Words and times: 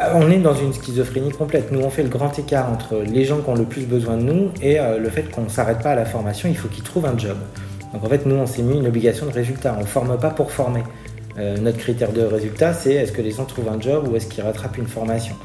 On 0.00 0.28
est 0.28 0.40
dans 0.40 0.56
une 0.56 0.72
schizophrénie 0.72 1.30
complète. 1.30 1.70
Nous, 1.70 1.78
on 1.78 1.88
fait 1.88 2.02
le 2.02 2.08
grand 2.08 2.36
écart 2.36 2.68
entre 2.68 2.96
les 2.96 3.24
gens 3.24 3.40
qui 3.40 3.48
ont 3.48 3.54
le 3.54 3.64
plus 3.64 3.86
besoin 3.86 4.16
de 4.16 4.22
nous 4.22 4.50
et 4.60 4.80
euh, 4.80 4.98
le 4.98 5.08
fait 5.08 5.30
qu'on 5.30 5.42
ne 5.42 5.48
s'arrête 5.48 5.82
pas 5.84 5.92
à 5.92 5.94
la 5.94 6.04
formation, 6.04 6.48
il 6.48 6.56
faut 6.56 6.66
qu'ils 6.66 6.82
trouvent 6.82 7.06
un 7.06 7.16
job. 7.16 7.38
Donc 7.92 8.02
en 8.02 8.08
fait, 8.08 8.26
nous, 8.26 8.34
on 8.34 8.46
s'est 8.46 8.62
mis 8.62 8.76
une 8.76 8.88
obligation 8.88 9.26
de 9.26 9.30
résultat. 9.30 9.76
On 9.78 9.82
ne 9.82 9.86
forme 9.86 10.18
pas 10.18 10.30
pour 10.30 10.50
former. 10.50 10.82
Euh, 11.38 11.56
notre 11.58 11.78
critère 11.78 12.12
de 12.12 12.22
résultat, 12.22 12.74
c'est 12.74 12.94
est-ce 12.94 13.12
que 13.12 13.22
les 13.22 13.30
gens 13.30 13.44
trouvent 13.44 13.68
un 13.68 13.80
job 13.80 14.08
ou 14.08 14.16
est-ce 14.16 14.26
qu'ils 14.26 14.42
rattrapent 14.42 14.78
une 14.78 14.88
formation. 14.88 15.36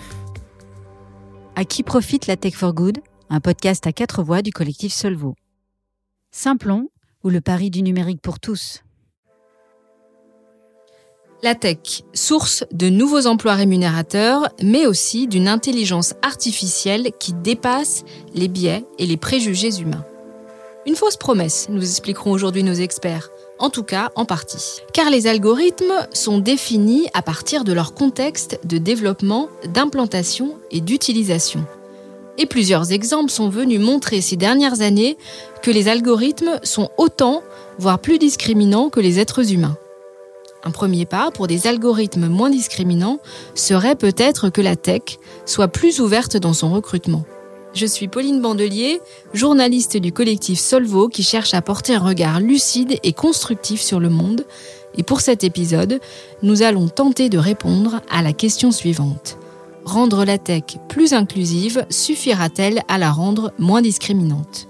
À 1.56 1.64
qui 1.64 1.84
profite 1.84 2.26
la 2.26 2.36
Tech 2.36 2.56
for 2.56 2.74
Good 2.74 2.98
Un 3.30 3.42
podcast 3.42 3.86
à 3.86 3.92
quatre 3.92 4.24
voix 4.24 4.42
du 4.42 4.52
collectif 4.52 4.92
Solvo. 4.92 5.36
Simplon 6.32 6.90
ou 7.24 7.30
le 7.30 7.42
pari 7.42 7.70
du 7.70 7.84
numérique 7.84 8.22
pour 8.22 8.40
tous? 8.40 8.82
La 11.42 11.56
tech, 11.56 12.04
source 12.14 12.66
de 12.72 12.90
nouveaux 12.90 13.28
emplois 13.28 13.54
rémunérateurs, 13.54 14.50
mais 14.62 14.86
aussi 14.86 15.28
d'une 15.28 15.48
intelligence 15.48 16.14
artificielle 16.22 17.12
qui 17.20 17.34
dépasse 17.34 18.04
les 18.34 18.48
biais 18.48 18.86
et 18.98 19.06
les 19.06 19.18
préjugés 19.18 19.80
humains. 19.80 20.04
Une 20.86 20.96
fausse 20.96 21.18
promesse, 21.18 21.68
nous 21.70 21.82
expliqueront 21.82 22.32
aujourd'hui 22.32 22.64
nos 22.64 22.74
experts, 22.74 23.30
en 23.60 23.70
tout 23.70 23.84
cas 23.84 24.12
en 24.16 24.26
partie. 24.26 24.82
Car 24.94 25.10
les 25.10 25.28
algorithmes 25.28 26.08
sont 26.14 26.40
définis 26.40 27.08
à 27.14 27.22
partir 27.22 27.64
de 27.64 27.74
leur 27.74 27.94
contexte 27.94 28.60
de 28.64 28.78
développement, 28.78 29.50
d'implantation 29.66 30.56
et 30.72 30.82
d'utilisation. 30.82 31.66
Et 32.38 32.46
plusieurs 32.46 32.92
exemples 32.92 33.30
sont 33.30 33.50
venus 33.50 33.82
montrer 33.82 34.22
ces 34.22 34.38
dernières 34.38 34.82
années 34.82 35.18
que 35.62 35.72
les 35.72 35.90
algorithmes 35.90 36.60
sont 36.64 36.90
autant, 36.98 37.44
voire 37.78 38.00
plus 38.00 38.18
discriminants 38.18 38.90
que 38.90 39.02
les 39.02 39.20
êtres 39.20 39.52
humains. 39.52 39.78
Un 40.64 40.72
premier 40.72 41.06
pas 41.06 41.32
pour 41.32 41.48
des 41.48 41.68
algorithmes 41.68 42.28
moins 42.28 42.50
discriminants 42.50 43.20
serait 43.56 43.96
peut-être 43.96 44.50
que 44.50 44.62
la 44.62 44.76
tech 44.76 45.20
soit 45.46 45.70
plus 45.70 46.02
ouverte 46.02 46.38
dans 46.38 46.54
son 46.54 46.72
recrutement. 46.72 47.24
Je 47.74 47.86
suis 47.86 48.08
Pauline 48.08 48.42
Bandelier, 48.42 49.00
journaliste 49.34 49.96
du 49.96 50.12
collectif 50.12 50.60
Solvo 50.60 51.08
qui 51.08 51.24
cherche 51.24 51.54
à 51.54 51.62
porter 51.62 51.96
un 51.96 52.00
regard 52.00 52.40
lucide 52.40 53.00
et 53.04 53.14
constructif 53.14 53.80
sur 53.80 54.00
le 54.00 54.10
monde. 54.10 54.46
Et 54.98 55.04
pour 55.04 55.22
cet 55.22 55.44
épisode, 55.44 56.00
nous 56.42 56.64
allons 56.64 56.88
tenter 56.88 57.30
de 57.30 57.38
répondre 57.38 58.02
à 58.10 58.22
la 58.24 58.34
question 58.34 58.72
suivante. 58.72 59.38
Rendre 59.86 60.26
la 60.26 60.38
tech 60.38 60.78
plus 60.88 61.14
inclusive 61.14 61.86
suffira-t-elle 61.90 62.82
à 62.88 62.98
la 62.98 63.12
rendre 63.12 63.54
moins 63.60 63.82
discriminante? 63.82 64.69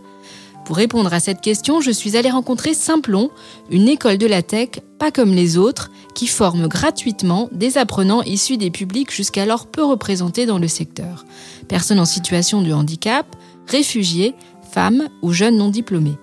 Pour 0.69 0.77
répondre 0.77 1.11
à 1.11 1.19
cette 1.19 1.41
question, 1.41 1.81
je 1.81 1.89
suis 1.89 2.15
allée 2.15 2.29
rencontrer 2.29 2.75
Simplon, 2.75 3.31
une 3.71 3.87
école 3.87 4.19
de 4.19 4.27
la 4.27 4.43
tech 4.43 4.69
pas 4.99 5.09
comme 5.09 5.33
les 5.33 5.57
autres, 5.57 5.89
qui 6.13 6.27
forme 6.27 6.67
gratuitement 6.67 7.49
des 7.51 7.79
apprenants 7.79 8.21
issus 8.21 8.55
des 8.55 8.69
publics 8.69 9.11
jusqu'alors 9.11 9.65
peu 9.65 9.83
représentés 9.83 10.45
dans 10.45 10.59
le 10.59 10.67
secteur. 10.67 11.25
Personnes 11.67 11.99
en 11.99 12.05
situation 12.05 12.61
de 12.61 12.71
handicap, 12.71 13.25
réfugiés, 13.65 14.35
femmes 14.71 15.09
ou 15.23 15.33
jeunes 15.33 15.57
non 15.57 15.69
diplômés. 15.69 16.19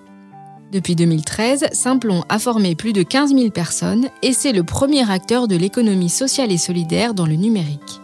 Depuis 0.71 0.95
2013, 0.95 1.65
Simplon 1.73 2.23
a 2.29 2.39
formé 2.39 2.73
plus 2.73 2.93
de 2.93 3.03
15 3.03 3.35
000 3.35 3.49
personnes 3.49 4.07
et 4.23 4.31
c'est 4.31 4.53
le 4.53 4.63
premier 4.63 5.11
acteur 5.11 5.49
de 5.49 5.57
l'économie 5.57 6.07
sociale 6.07 6.53
et 6.53 6.57
solidaire 6.57 7.13
dans 7.13 7.25
le 7.25 7.35
numérique. 7.35 7.99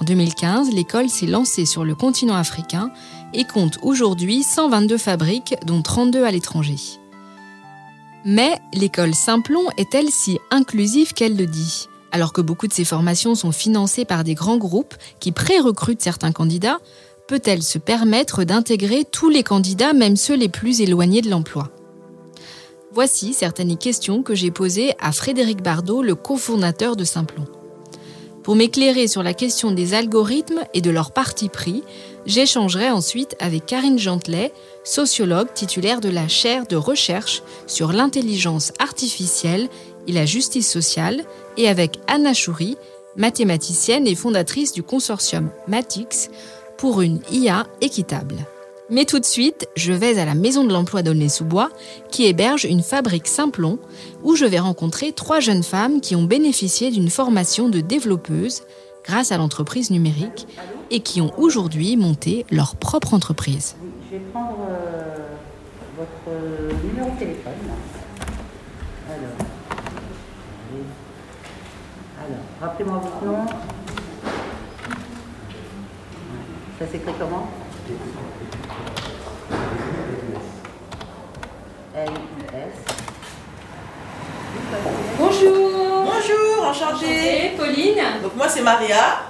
En 0.00 0.04
2015, 0.04 0.72
l'école 0.72 1.08
s'est 1.08 1.26
lancée 1.26 1.66
sur 1.66 1.84
le 1.84 1.94
continent 1.94 2.36
africain 2.36 2.90
et 3.34 3.44
compte 3.44 3.78
aujourd'hui 3.82 4.42
122 4.42 4.98
fabriques, 4.98 5.54
dont 5.66 5.82
32 5.82 6.24
à 6.24 6.30
l'étranger. 6.30 6.76
Mais 8.24 8.58
l'école 8.74 9.14
Simplon 9.14 9.62
est-elle 9.76 10.10
si 10.10 10.38
inclusive 10.50 11.12
qu'elle 11.12 11.36
le 11.36 11.46
dit? 11.46 11.88
Alors 12.10 12.32
que 12.32 12.40
beaucoup 12.40 12.66
de 12.66 12.72
ces 12.72 12.84
formations 12.84 13.34
sont 13.34 13.52
financées 13.52 14.04
par 14.04 14.24
des 14.24 14.34
grands 14.34 14.56
groupes 14.56 14.94
qui 15.20 15.32
pré-recrutent 15.32 16.02
certains 16.02 16.32
candidats, 16.32 16.78
peut-elle 17.26 17.62
se 17.62 17.78
permettre 17.78 18.44
d'intégrer 18.44 19.04
tous 19.04 19.28
les 19.28 19.42
candidats, 19.42 19.92
même 19.92 20.16
ceux 20.16 20.36
les 20.36 20.48
plus 20.48 20.80
éloignés 20.80 21.20
de 21.20 21.30
l'emploi? 21.30 21.70
Voici 22.90 23.34
certaines 23.34 23.76
questions 23.76 24.22
que 24.22 24.34
j'ai 24.34 24.50
posées 24.50 24.94
à 24.98 25.12
Frédéric 25.12 25.62
Bardot, 25.62 26.02
le 26.02 26.14
cofondateur 26.14 26.96
de 26.96 27.04
Simplon. 27.04 27.44
Pour 28.42 28.56
m'éclairer 28.56 29.08
sur 29.08 29.22
la 29.22 29.34
question 29.34 29.72
des 29.72 29.92
algorithmes 29.92 30.62
et 30.72 30.80
de 30.80 30.90
leur 30.90 31.12
parti 31.12 31.50
pris, 31.50 31.82
j'échangerai 32.28 32.90
ensuite 32.90 33.34
avec 33.40 33.66
Karine 33.66 33.98
Gentelet, 33.98 34.52
sociologue 34.84 35.52
titulaire 35.54 36.00
de 36.00 36.10
la 36.10 36.28
chaire 36.28 36.66
de 36.66 36.76
recherche 36.76 37.42
sur 37.66 37.92
l'intelligence 37.92 38.72
artificielle 38.78 39.68
et 40.06 40.12
la 40.12 40.26
justice 40.26 40.70
sociale, 40.70 41.24
et 41.56 41.68
avec 41.68 41.98
Anna 42.06 42.34
Choury, 42.34 42.76
mathématicienne 43.16 44.06
et 44.06 44.14
fondatrice 44.14 44.72
du 44.72 44.82
consortium 44.82 45.50
Matix, 45.66 46.30
pour 46.76 47.00
une 47.00 47.20
IA 47.32 47.66
équitable. 47.80 48.36
Mais 48.90 49.04
tout 49.04 49.18
de 49.18 49.24
suite, 49.24 49.68
je 49.76 49.92
vais 49.92 50.18
à 50.18 50.24
la 50.24 50.34
Maison 50.34 50.64
de 50.64 50.72
l'Emploi 50.72 51.02
d'Aulnay-sous-Bois, 51.02 51.70
qui 52.10 52.24
héberge 52.24 52.64
une 52.64 52.82
fabrique 52.82 53.26
Simplon, 53.26 53.78
où 54.22 54.34
je 54.34 54.46
vais 54.46 54.58
rencontrer 54.58 55.12
trois 55.12 55.40
jeunes 55.40 55.62
femmes 55.62 56.00
qui 56.00 56.16
ont 56.16 56.22
bénéficié 56.22 56.90
d'une 56.90 57.10
formation 57.10 57.68
de 57.68 57.80
développeuse 57.80 58.62
grâce 59.08 59.32
à 59.32 59.38
l'entreprise 59.38 59.90
numérique 59.90 60.46
et 60.90 61.00
qui 61.00 61.20
ont 61.20 61.32
aujourd'hui 61.38 61.96
monté 61.96 62.44
leur 62.50 62.76
propre 62.76 63.14
entreprise. 63.14 63.74
Je 64.06 64.16
vais 64.16 64.22
prendre 64.32 64.58
euh, 64.70 65.16
votre 65.96 66.84
numéro 66.84 67.10
de 67.10 67.18
téléphone. 67.18 67.52
Alors, 69.08 69.48
alors 72.20 72.44
rappelez-moi 72.60 73.00
votre 73.02 73.24
nom. 73.24 73.46
Ça 76.78 76.86
s'écrit 76.86 77.12
comment 77.18 77.48
Bonjour 85.18 85.50
Bonjour, 85.50 85.67
enchantée 86.68 87.52
Pauline 87.56 88.02
Donc 88.22 88.36
moi 88.36 88.46
c'est 88.48 88.60
Maria, 88.60 89.22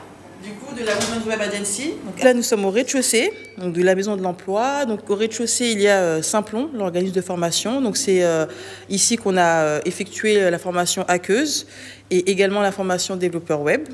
du 0.43 0.50
coup 0.50 0.75
de 0.75 0.84
la 0.84 0.93
Women's 0.93 1.25
Web 1.26 1.41
Agency. 1.41 1.94
Donc 2.04 2.21
là 2.22 2.34
nous 2.34 2.43
sommes 2.43 2.65
au 2.65 2.71
rez-de-chaussée, 2.71 3.32
donc 3.59 3.75
de 3.75 3.82
la 3.82 3.94
maison 3.94 4.16
de 4.16 4.22
l'emploi. 4.22 4.84
Donc 4.87 5.09
au 5.09 5.15
rez-de-chaussée 5.15 5.71
il 5.71 5.81
y 5.81 5.88
a 5.88 6.00
euh, 6.00 6.22
Simplon, 6.22 6.69
l'organisme 6.75 7.15
de 7.15 7.21
formation. 7.21 7.81
Donc 7.81 7.97
c'est 7.97 8.25
euh, 8.25 8.47
ici 8.88 9.16
qu'on 9.16 9.37
a 9.37 9.62
euh, 9.62 9.81
effectué 9.84 10.50
la 10.50 10.59
formation 10.59 11.04
aqueuse 11.06 11.66
et 12.10 12.31
également 12.31 12.60
la 12.60 12.72
formation 12.72 13.15
développeur 13.15 13.60
web. 13.60 13.88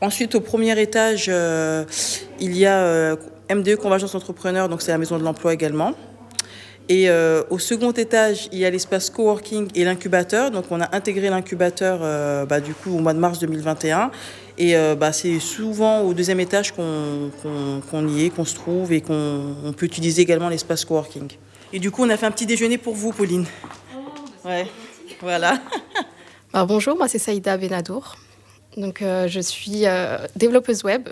Ensuite 0.00 0.34
au 0.34 0.40
premier 0.40 0.78
étage 0.80 1.28
il 1.28 2.56
y 2.56 2.66
a 2.66 3.16
MDE 3.54 3.76
Convergence 3.76 4.14
Entrepreneur, 4.14 4.68
donc 4.68 4.82
c'est 4.82 4.90
la 4.90 4.98
maison 4.98 5.16
de 5.16 5.22
l'emploi 5.22 5.54
également. 5.54 5.94
Et 6.88 7.08
euh, 7.08 7.42
au 7.48 7.58
second 7.58 7.92
étage, 7.92 8.48
il 8.52 8.58
y 8.58 8.64
a 8.64 8.70
l'espace 8.70 9.08
coworking 9.08 9.68
et 9.74 9.84
l'incubateur. 9.84 10.50
Donc 10.50 10.66
on 10.70 10.80
a 10.80 10.94
intégré 10.94 11.30
l'incubateur 11.30 12.00
euh, 12.02 12.44
bah, 12.44 12.60
du 12.60 12.74
coup 12.74 12.94
au 12.94 12.98
mois 12.98 13.14
de 13.14 13.18
mars 13.18 13.38
2021. 13.38 14.10
Et 14.58 14.76
euh, 14.76 14.94
bah, 14.94 15.12
c'est 15.12 15.40
souvent 15.40 16.02
au 16.02 16.12
deuxième 16.12 16.40
étage 16.40 16.72
qu'on 16.72 18.08
y 18.08 18.26
est, 18.26 18.30
qu'on 18.30 18.44
se 18.44 18.54
trouve 18.54 18.92
et 18.92 19.00
qu'on 19.00 19.74
peut 19.76 19.86
utiliser 19.86 20.22
également 20.22 20.48
l'espace 20.48 20.84
coworking. 20.84 21.28
Et 21.72 21.78
du 21.78 21.90
coup, 21.90 22.04
on 22.04 22.10
a 22.10 22.16
fait 22.16 22.26
un 22.26 22.30
petit 22.30 22.46
déjeuner 22.46 22.78
pour 22.78 22.94
vous, 22.94 23.12
Pauline. 23.12 23.46
Oh, 23.96 24.48
ouais, 24.48 24.66
voilà. 25.20 25.58
Bonjour, 26.68 26.96
moi 26.96 27.08
c'est 27.08 27.18
Saïda 27.18 27.56
Benadour. 27.56 28.16
Donc 28.76 29.00
je 29.00 29.40
suis 29.40 29.84
développeuse 30.36 30.84
web, 30.84 31.08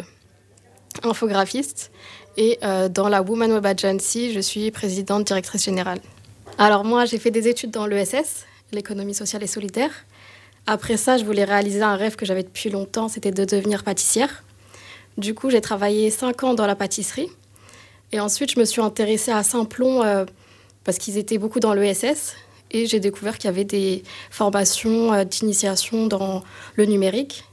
infographiste 1.02 1.90
et 2.36 2.58
euh, 2.62 2.88
dans 2.88 3.08
la 3.08 3.22
Woman 3.22 3.52
Web 3.52 3.66
Agency, 3.66 4.32
je 4.32 4.40
suis 4.40 4.70
présidente 4.70 5.24
directrice 5.24 5.64
générale. 5.64 6.00
Alors 6.58 6.84
moi, 6.84 7.04
j'ai 7.04 7.18
fait 7.18 7.30
des 7.30 7.48
études 7.48 7.70
dans 7.70 7.86
l'ESS, 7.86 8.46
l'économie 8.72 9.14
sociale 9.14 9.42
et 9.42 9.46
solidaire. 9.46 9.90
Après 10.66 10.96
ça, 10.96 11.18
je 11.18 11.24
voulais 11.24 11.44
réaliser 11.44 11.82
un 11.82 11.96
rêve 11.96 12.16
que 12.16 12.24
j'avais 12.24 12.42
depuis 12.42 12.70
longtemps, 12.70 13.08
c'était 13.08 13.32
de 13.32 13.44
devenir 13.44 13.82
pâtissière. 13.82 14.44
Du 15.18 15.34
coup, 15.34 15.50
j'ai 15.50 15.60
travaillé 15.60 16.10
cinq 16.10 16.44
ans 16.44 16.54
dans 16.54 16.66
la 16.66 16.76
pâtisserie. 16.76 17.28
Et 18.12 18.20
ensuite, 18.20 18.52
je 18.52 18.60
me 18.60 18.64
suis 18.64 18.80
intéressée 18.80 19.30
à 19.30 19.42
Simplon 19.42 20.02
euh, 20.02 20.24
parce 20.84 20.98
qu'ils 20.98 21.18
étaient 21.18 21.38
beaucoup 21.38 21.60
dans 21.60 21.74
l'ESS. 21.74 22.34
Et 22.70 22.86
j'ai 22.86 23.00
découvert 23.00 23.36
qu'il 23.36 23.48
y 23.48 23.52
avait 23.52 23.64
des 23.64 24.02
formations 24.30 25.12
euh, 25.12 25.24
d'initiation 25.24 26.06
dans 26.06 26.42
le 26.76 26.86
numérique. 26.86 27.44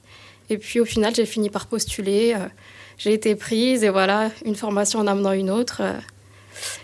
Et 0.50 0.58
puis 0.58 0.80
au 0.80 0.86
final, 0.86 1.14
j'ai 1.14 1.26
fini 1.26 1.50
par 1.50 1.68
postuler 1.68 2.36
j'ai 3.00 3.13
été 3.13 3.36
prise 3.36 3.84
et 3.84 3.90
voilà, 3.90 4.30
une 4.46 4.56
formation 4.56 5.00
en 5.00 5.07
amenant 5.07 5.31
une 5.31 5.50
autre. 5.50 5.81
Euh, 5.81 5.94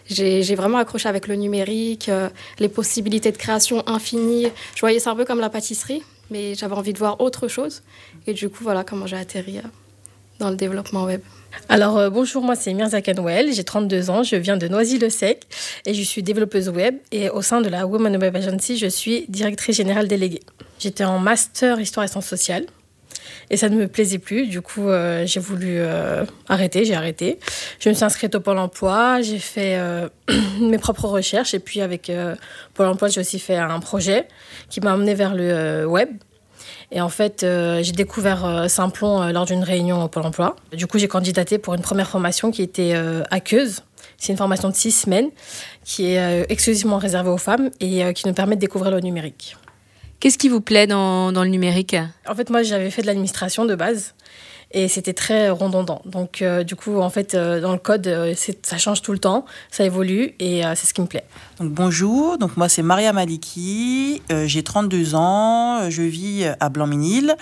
j'ai 0.07 0.55
vraiment 0.55 0.77
accroché 0.77 1.09
avec 1.09 1.27
le 1.27 1.35
numérique, 1.35 2.07
euh, 2.07 2.29
les 2.57 2.69
possibilités 2.69 3.31
de 3.31 3.37
création 3.37 3.83
infinies. 3.87 4.47
Je 4.75 4.79
voyais 4.79 4.99
ça 4.99 5.11
un 5.11 5.15
peu 5.15 5.25
comme 5.25 5.41
la 5.41 5.49
pâtisserie, 5.49 6.03
mais 6.31 6.55
j'avais 6.55 6.73
envie 6.73 6.93
de 6.93 6.97
voir 6.97 7.19
autre 7.19 7.49
chose. 7.49 7.83
Et 8.27 8.33
du 8.33 8.47
coup, 8.47 8.63
voilà 8.63 8.85
comment 8.85 9.05
j'ai 9.05 9.17
atterri 9.17 9.57
euh, 9.57 9.67
dans 10.39 10.49
le 10.49 10.55
développement 10.55 11.03
web. 11.03 11.21
Alors 11.69 12.11
bonjour, 12.11 12.43
moi 12.43 12.55
c'est 12.55 12.73
Mirza 12.73 13.01
Kanouel, 13.01 13.53
j'ai 13.53 13.63
32 13.63 14.09
ans, 14.09 14.23
je 14.23 14.35
viens 14.35 14.57
de 14.57 14.67
Noisy-le-Sec 14.67 15.43
et 15.85 15.93
je 15.93 16.01
suis 16.01 16.21
développeuse 16.21 16.67
web 16.67 16.97
et 17.13 17.29
au 17.29 17.41
sein 17.41 17.61
de 17.61 17.69
la 17.69 17.87
Women 17.87 18.17
Web 18.17 18.35
Agency, 18.35 18.77
je 18.77 18.87
suis 18.87 19.23
directrice 19.29 19.77
générale 19.77 20.09
déléguée. 20.09 20.41
J'étais 20.79 21.05
en 21.05 21.17
master 21.17 21.79
histoire 21.79 22.03
et 22.03 22.09
sciences 22.09 22.27
sociales 22.27 22.65
Et 23.49 23.57
ça 23.57 23.69
ne 23.69 23.75
me 23.75 23.87
plaisait 23.87 24.17
plus. 24.17 24.47
Du 24.47 24.61
coup, 24.61 24.89
euh, 24.89 25.23
j'ai 25.25 25.39
voulu 25.39 25.77
euh, 25.77 26.25
arrêter. 26.47 26.85
J'ai 26.85 26.95
arrêté. 26.95 27.39
Je 27.79 27.89
me 27.89 27.93
suis 27.93 28.03
inscrite 28.03 28.35
au 28.35 28.39
Pôle 28.39 28.57
emploi. 28.57 29.21
J'ai 29.21 29.39
fait 29.39 29.77
euh, 29.77 30.09
mes 30.59 30.77
propres 30.77 31.07
recherches. 31.07 31.53
Et 31.53 31.59
puis, 31.59 31.81
avec 31.81 32.11
Pôle 32.73 32.87
emploi, 32.87 33.07
j'ai 33.07 33.21
aussi 33.21 33.39
fait 33.39 33.57
un 33.57 33.79
projet 33.79 34.27
qui 34.69 34.81
m'a 34.81 34.93
amené 34.93 35.13
vers 35.13 35.35
le 35.35 35.85
web. 35.85 36.09
Et 36.91 37.01
en 37.01 37.09
fait, 37.09 37.45
j'ai 37.81 37.91
découvert 37.91 38.69
Simplon 38.69 39.31
lors 39.31 39.45
d'une 39.45 39.63
réunion 39.63 40.03
au 40.03 40.07
Pôle 40.07 40.25
emploi. 40.25 40.55
Du 40.71 40.87
coup, 40.87 40.99
j'ai 40.99 41.07
candidaté 41.07 41.57
pour 41.57 41.73
une 41.73 41.81
première 41.81 42.07
formation 42.07 42.51
qui 42.51 42.61
était 42.61 42.93
aqueuse. 43.31 43.81
C'est 44.17 44.31
une 44.31 44.37
formation 44.37 44.69
de 44.69 44.75
six 44.75 44.91
semaines 44.91 45.29
qui 45.83 46.13
est 46.13 46.45
exclusivement 46.49 46.97
réservée 46.97 47.29
aux 47.29 47.37
femmes 47.37 47.69
et 47.79 48.13
qui 48.13 48.27
nous 48.27 48.33
permet 48.33 48.55
de 48.55 48.61
découvrir 48.61 48.91
le 48.91 48.99
numérique. 48.99 49.57
Qu'est-ce 50.19 50.37
qui 50.37 50.49
vous 50.49 50.61
plaît 50.61 50.87
dans, 50.87 51.31
dans 51.31 51.43
le 51.43 51.49
numérique? 51.49 51.95
En 52.27 52.35
fait, 52.35 52.49
moi, 52.49 52.63
j'avais 52.63 52.89
fait 52.89 53.01
de 53.01 53.07
l'administration 53.07 53.65
de 53.65 53.75
base 53.75 54.15
et 54.71 54.87
c'était 54.87 55.13
très 55.13 55.49
redondant. 55.49 56.01
Donc, 56.05 56.41
euh, 56.41 56.63
du 56.63 56.75
coup, 56.75 56.99
en 56.99 57.09
fait, 57.09 57.33
euh, 57.33 57.61
dans 57.61 57.71
le 57.71 57.77
code, 57.77 58.07
euh, 58.07 58.33
ça 58.61 58.77
change 58.77 59.01
tout 59.01 59.13
le 59.13 59.19
temps, 59.19 59.45
ça 59.71 59.85
évolue 59.85 60.33
et 60.39 60.63
c'est 60.75 60.85
ce 60.85 60.93
qui 60.93 61.01
me 61.01 61.07
plaît. 61.07 61.23
Donc, 61.59 61.71
bonjour, 61.71 62.37
donc 62.37 62.57
moi, 62.57 62.69
c'est 62.69 62.81
Maria 62.81 63.13
Maliki, 63.13 64.21
j'ai 64.45 64.63
32 64.63 65.15
ans, 65.15 65.89
je 65.89 66.01
vis 66.01 66.45
à 66.59 66.69
Blanc-Ménil. 66.69 67.35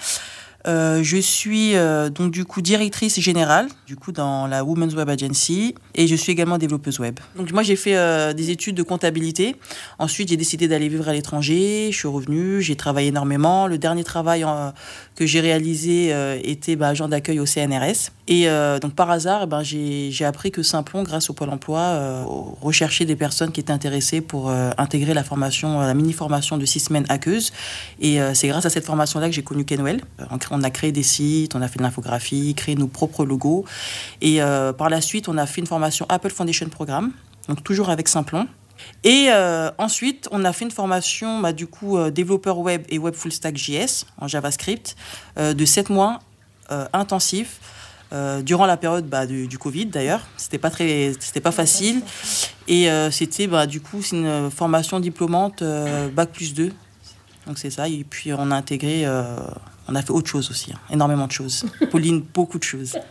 Euh, 0.65 1.03
je 1.03 1.17
suis 1.17 1.75
euh, 1.75 2.09
donc 2.09 2.31
du 2.31 2.45
coup 2.45 2.61
directrice 2.61 3.19
générale 3.19 3.67
du 3.85 3.97
coup 3.97 4.13
dans 4.13 4.47
la 4.47 4.63
Women's 4.63 4.95
Web 4.95 5.09
Agency 5.09 5.75
et 5.93 6.07
je 6.07 6.15
suis 6.15 6.31
également 6.31 6.57
développeuse 6.57 6.99
web. 6.99 7.19
Donc 7.35 7.51
moi 7.51 7.63
j'ai 7.63 7.75
fait 7.75 7.97
euh, 7.97 8.31
des 8.31 8.49
études 8.49 8.75
de 8.75 8.83
comptabilité. 8.83 9.57
Ensuite 9.99 10.29
j'ai 10.29 10.37
décidé 10.37 10.69
d'aller 10.69 10.87
vivre 10.87 11.09
à 11.09 11.13
l'étranger. 11.13 11.89
Je 11.91 11.97
suis 11.97 12.07
revenue, 12.07 12.61
j'ai 12.61 12.77
travaillé 12.77 13.09
énormément. 13.09 13.67
Le 13.67 13.77
dernier 13.77 14.03
travail 14.03 14.45
que 15.15 15.25
j'ai 15.25 15.41
réalisé 15.41 16.13
était 16.43 16.75
bah, 16.75 16.89
agent 16.89 17.07
d'accueil 17.07 17.39
au 17.39 17.45
CNRS. 17.45 18.11
Et 18.27 18.47
donc 18.81 18.93
par 18.95 19.09
hasard, 19.09 19.47
ben, 19.47 19.63
j'ai 19.63 20.25
appris 20.25 20.51
que 20.51 20.63
Simplon, 20.63 21.03
grâce 21.03 21.29
au 21.29 21.33
Pôle 21.33 21.49
Emploi, 21.49 22.23
recherchait 22.61 23.05
des 23.05 23.15
personnes 23.15 23.51
qui 23.51 23.59
étaient 23.59 23.71
intéressées 23.71 24.21
pour 24.21 24.49
intégrer 24.49 25.13
la 25.13 25.23
formation, 25.23 25.79
la 25.81 25.93
mini 25.93 26.13
formation 26.13 26.57
de 26.57 26.65
six 26.65 26.79
semaines 26.79 27.05
aqueuse. 27.09 27.51
Et 27.99 28.19
c'est 28.33 28.47
grâce 28.47 28.65
à 28.65 28.69
cette 28.69 28.85
formation 28.85 29.19
là 29.19 29.27
que 29.27 29.35
j'ai 29.35 29.43
connu 29.43 29.65
Kenwell 29.65 30.01
en 30.29 30.37
on 30.53 30.61
a 30.63 30.69
créé 30.69 30.91
des 30.91 31.03
sites, 31.03 31.55
on 31.55 31.61
a 31.61 31.67
fait 31.67 31.79
de 31.79 31.83
l'infographie, 31.83 32.53
créé 32.55 32.75
nos 32.75 32.87
propres 32.87 33.25
logos. 33.25 33.65
Et 34.21 34.41
euh, 34.41 34.71
par 34.71 34.89
la 34.89 35.01
suite, 35.01 35.27
on 35.27 35.37
a 35.37 35.45
fait 35.45 35.61
une 35.61 35.67
formation 35.67 36.05
Apple 36.09 36.29
Foundation 36.29 36.69
Programme, 36.69 37.11
donc 37.49 37.63
toujours 37.63 37.89
avec 37.89 38.07
Simplon. 38.07 38.47
Et 39.03 39.27
euh, 39.29 39.71
ensuite, 39.77 40.27
on 40.31 40.45
a 40.45 40.53
fait 40.53 40.65
une 40.65 40.71
formation, 40.71 41.39
bah, 41.39 41.53
du 41.53 41.67
coup, 41.67 41.97
euh, 41.97 42.11
développeur 42.11 42.59
web 42.59 42.83
et 42.89 42.99
web 42.99 43.15
full 43.15 43.31
stack 43.31 43.57
JS 43.57 44.05
en 44.19 44.27
JavaScript 44.27 44.95
de 45.37 45.65
7 45.65 45.89
mois 45.89 46.19
intensifs. 46.93 47.59
durant 48.43 48.67
la 48.67 48.77
période 48.77 49.07
bah, 49.07 49.25
du, 49.25 49.57
Covid 49.57 49.87
d'ailleurs, 49.87 50.21
c'était 50.37 50.59
pas 50.59 50.69
très, 50.69 51.13
c'était 51.19 51.41
pas 51.41 51.51
facile, 51.51 52.01
et 52.67 52.87
c'était 53.11 53.47
bah, 53.47 53.65
du 53.65 53.81
coup 53.81 54.01
une 54.11 54.49
formation 54.51 54.99
diplômante 54.99 55.63
bac 56.13 56.31
plus 56.31 56.53
2, 56.53 56.71
donc 57.47 57.57
c'est 57.57 57.69
ça. 57.71 57.87
Et 57.87 58.03
puis 58.03 58.33
on 58.33 58.51
a 58.51 58.55
intégré 58.55 59.05
on 59.87 59.95
a 59.95 60.01
fait 60.01 60.11
autre 60.11 60.29
chose 60.29 60.49
aussi, 60.49 60.71
hein. 60.73 60.79
énormément 60.89 61.27
de 61.27 61.31
choses. 61.31 61.65
Pauline, 61.91 62.23
beaucoup 62.33 62.59
de 62.59 62.63
choses. 62.63 62.97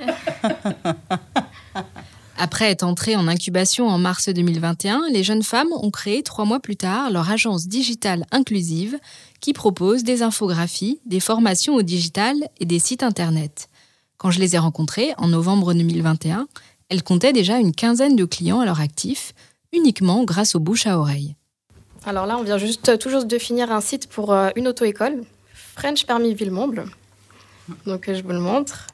Après 2.38 2.70
être 2.70 2.82
entrée 2.82 3.14
en 3.14 3.28
incubation 3.28 3.86
en 3.88 3.98
mars 3.98 4.28
2021, 4.28 5.02
les 5.12 5.22
jeunes 5.22 5.44
femmes 5.44 5.72
ont 5.72 5.90
créé 5.90 6.22
trois 6.22 6.44
mois 6.44 6.60
plus 6.60 6.76
tard 6.76 7.10
leur 7.10 7.30
agence 7.30 7.68
digitale 7.68 8.26
inclusive 8.32 8.98
qui 9.40 9.52
propose 9.52 10.02
des 10.02 10.22
infographies, 10.22 10.98
des 11.06 11.20
formations 11.20 11.74
au 11.74 11.82
digital 11.82 12.36
et 12.58 12.64
des 12.64 12.78
sites 12.80 13.04
internet. 13.04 13.68
Quand 14.16 14.30
je 14.30 14.40
les 14.40 14.56
ai 14.56 14.58
rencontrées 14.58 15.14
en 15.18 15.28
novembre 15.28 15.74
2021, 15.74 16.48
elles 16.88 17.02
comptaient 17.02 17.32
déjà 17.32 17.58
une 17.58 17.72
quinzaine 17.72 18.16
de 18.16 18.24
clients 18.24 18.60
à 18.60 18.64
leur 18.64 18.80
actif, 18.80 19.34
uniquement 19.72 20.24
grâce 20.24 20.54
aux 20.54 20.60
bouche 20.60 20.86
à 20.86 20.98
oreille. 20.98 21.36
Alors 22.04 22.26
là, 22.26 22.36
on 22.38 22.42
vient 22.42 22.58
juste 22.58 22.98
tout 22.98 23.08
juste 23.08 23.28
de 23.28 23.38
finir 23.38 23.70
un 23.70 23.80
site 23.80 24.08
pour 24.08 24.32
euh, 24.32 24.50
une 24.56 24.66
auto-école 24.66 25.22
French 25.82 26.06
Permis 26.06 26.32
Villemomble. 26.32 26.84
Donc, 27.86 28.08
euh, 28.08 28.14
je 28.14 28.22
vous 28.22 28.28
le 28.28 28.38
montre. 28.38 28.86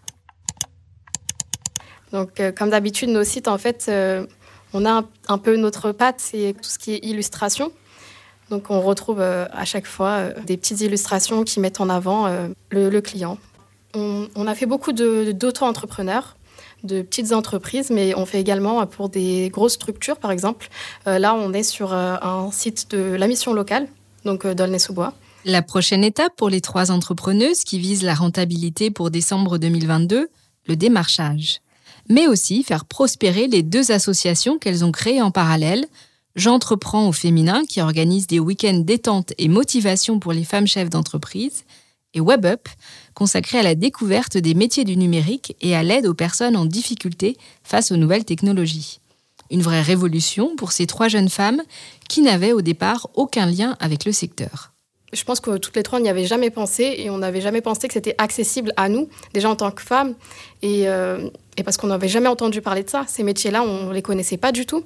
Donc, 2.12 2.40
euh, 2.40 2.50
comme 2.50 2.70
d'habitude, 2.70 3.10
nos 3.10 3.24
sites, 3.24 3.46
en 3.46 3.58
fait, 3.58 3.84
euh, 3.90 4.24
on 4.72 4.86
a 4.86 5.04
un, 5.28 5.36
peu 5.38 5.56
notre 5.56 5.92
patte, 5.92 6.14
c'est 6.16 6.54
tout 6.54 6.70
ce 6.70 6.78
qui 6.78 6.94
est 6.94 7.04
illustration. 7.04 7.72
Donc, 8.48 8.70
on 8.70 8.80
retrouve 8.80 9.20
à 9.20 9.64
chaque 9.66 9.86
fois 9.86 10.30
des 10.46 10.56
petites 10.56 10.80
illustrations 10.80 11.44
qui 11.44 11.60
mettent 11.60 11.82
en 11.82 11.90
avant 11.90 12.26
le, 12.70 13.00
client. 13.00 13.36
On, 13.92 14.46
a 14.46 14.54
fait 14.54 14.64
beaucoup 14.64 14.92
d'auto-entrepreneurs, 14.92 16.38
de, 16.84 17.02
petites 17.02 17.32
entreprises, 17.32 17.90
mais 17.90 18.14
on 18.14 18.24
fait 18.24 18.40
également 18.40 18.86
pour 18.86 19.10
des 19.10 19.50
grosses 19.50 19.74
structures, 19.74 20.16
par 20.16 20.30
exemple. 20.30 20.68
là, 21.04 21.34
on 21.34 21.52
est 21.52 21.62
sur 21.62 21.92
un 21.92 22.50
site 22.50 22.90
de 22.90 23.14
la 23.14 23.26
mission 23.26 23.52
locale, 23.52 23.88
donc 24.24 24.46
d'Aulnay-sous-Bois. 24.46 25.12
La 25.48 25.62
prochaine 25.62 26.04
étape 26.04 26.36
pour 26.36 26.50
les 26.50 26.60
trois 26.60 26.90
entrepreneuses 26.90 27.64
qui 27.64 27.78
visent 27.78 28.02
la 28.02 28.12
rentabilité 28.14 28.90
pour 28.90 29.10
décembre 29.10 29.56
2022, 29.56 30.28
le 30.66 30.76
démarchage. 30.76 31.62
Mais 32.10 32.26
aussi 32.26 32.62
faire 32.62 32.84
prospérer 32.84 33.46
les 33.46 33.62
deux 33.62 33.90
associations 33.90 34.58
qu'elles 34.58 34.84
ont 34.84 34.92
créées 34.92 35.22
en 35.22 35.30
parallèle, 35.30 35.86
J'entreprends 36.36 37.08
au 37.08 37.12
féminin 37.12 37.62
qui 37.66 37.80
organise 37.80 38.26
des 38.26 38.38
week-ends 38.38 38.82
détente 38.84 39.32
et 39.38 39.48
motivation 39.48 40.20
pour 40.20 40.32
les 40.32 40.44
femmes 40.44 40.68
chefs 40.68 40.90
d'entreprise, 40.90 41.64
et 42.12 42.20
WebUp, 42.20 42.68
consacré 43.14 43.58
à 43.58 43.62
la 43.62 43.74
découverte 43.74 44.36
des 44.36 44.54
métiers 44.54 44.84
du 44.84 44.96
numérique 44.96 45.56
et 45.62 45.74
à 45.74 45.82
l'aide 45.82 46.06
aux 46.06 46.14
personnes 46.14 46.56
en 46.56 46.66
difficulté 46.66 47.36
face 47.64 47.90
aux 47.90 47.96
nouvelles 47.96 48.26
technologies. 48.26 49.00
Une 49.50 49.62
vraie 49.62 49.82
révolution 49.82 50.54
pour 50.56 50.72
ces 50.72 50.86
trois 50.86 51.08
jeunes 51.08 51.30
femmes 51.30 51.62
qui 52.08 52.20
n'avaient 52.20 52.52
au 52.52 52.60
départ 52.60 53.08
aucun 53.14 53.46
lien 53.46 53.76
avec 53.80 54.04
le 54.04 54.12
secteur 54.12 54.72
je 55.12 55.24
pense 55.24 55.40
que 55.40 55.56
toutes 55.56 55.76
les 55.76 55.82
trois, 55.82 55.98
on 55.98 56.02
n'y 56.02 56.08
avait 56.08 56.26
jamais 56.26 56.50
pensé 56.50 56.94
et 56.98 57.10
on 57.10 57.18
n'avait 57.18 57.40
jamais 57.40 57.60
pensé 57.60 57.88
que 57.88 57.94
c'était 57.94 58.14
accessible 58.18 58.72
à 58.76 58.88
nous, 58.88 59.08
déjà 59.32 59.48
en 59.48 59.56
tant 59.56 59.70
que 59.70 59.82
femmes, 59.82 60.14
et, 60.62 60.88
euh, 60.88 61.30
et 61.56 61.62
parce 61.62 61.76
qu'on 61.76 61.86
n'avait 61.86 62.08
jamais 62.08 62.28
entendu 62.28 62.60
parler 62.60 62.82
de 62.82 62.90
ça. 62.90 63.04
Ces 63.06 63.22
métiers-là, 63.22 63.62
on 63.62 63.88
ne 63.88 63.94
les 63.94 64.02
connaissait 64.02 64.36
pas 64.36 64.52
du 64.52 64.66
tout. 64.66 64.84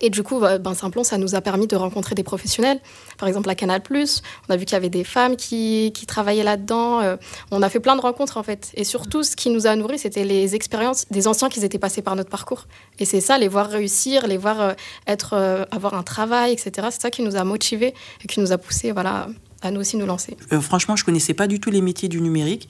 Et 0.00 0.10
du 0.10 0.22
coup, 0.22 0.38
bah, 0.38 0.58
ben, 0.58 0.72
ça 0.74 1.18
nous 1.18 1.34
a 1.34 1.40
permis 1.40 1.66
de 1.66 1.76
rencontrer 1.76 2.14
des 2.14 2.22
professionnels. 2.22 2.80
Par 3.18 3.28
exemple, 3.28 3.50
à 3.50 3.54
Canal+, 3.54 3.82
on 3.90 4.52
a 4.52 4.56
vu 4.56 4.64
qu'il 4.64 4.74
y 4.74 4.76
avait 4.76 4.88
des 4.88 5.04
femmes 5.04 5.36
qui, 5.36 5.92
qui 5.92 6.06
travaillaient 6.06 6.44
là-dedans. 6.44 7.00
Euh, 7.00 7.16
on 7.50 7.60
a 7.62 7.68
fait 7.68 7.80
plein 7.80 7.96
de 7.96 8.00
rencontres, 8.00 8.36
en 8.36 8.42
fait. 8.42 8.70
Et 8.74 8.84
surtout, 8.84 9.22
ce 9.22 9.34
qui 9.34 9.50
nous 9.50 9.66
a 9.66 9.74
nourris, 9.74 9.98
c'était 9.98 10.24
les 10.24 10.54
expériences 10.54 11.06
des 11.10 11.26
anciens 11.26 11.48
qui 11.48 11.62
étaient 11.64 11.78
passés 11.78 12.02
par 12.02 12.14
notre 12.14 12.30
parcours. 12.30 12.66
Et 12.98 13.04
c'est 13.04 13.20
ça, 13.20 13.36
les 13.36 13.48
voir 13.48 13.68
réussir, 13.68 14.26
les 14.26 14.36
voir 14.36 14.60
euh, 14.60 14.72
être, 15.06 15.34
euh, 15.34 15.64
avoir 15.70 15.94
un 15.94 16.02
travail, 16.02 16.52
etc. 16.52 16.88
C'est 16.90 17.02
ça 17.02 17.10
qui 17.10 17.22
nous 17.22 17.36
a 17.36 17.44
motivés 17.44 17.94
et 18.22 18.28
qui 18.28 18.40
nous 18.40 18.52
a 18.52 18.58
poussés, 18.58 18.92
voilà, 18.92 19.26
à 19.62 19.70
nous 19.70 19.80
aussi 19.80 19.96
nous 19.96 20.06
lancer 20.06 20.36
euh, 20.52 20.60
Franchement, 20.60 20.96
je 20.96 21.04
connaissais 21.04 21.34
pas 21.34 21.46
du 21.46 21.60
tout 21.60 21.70
les 21.70 21.82
métiers 21.82 22.08
du 22.08 22.20
numérique. 22.20 22.68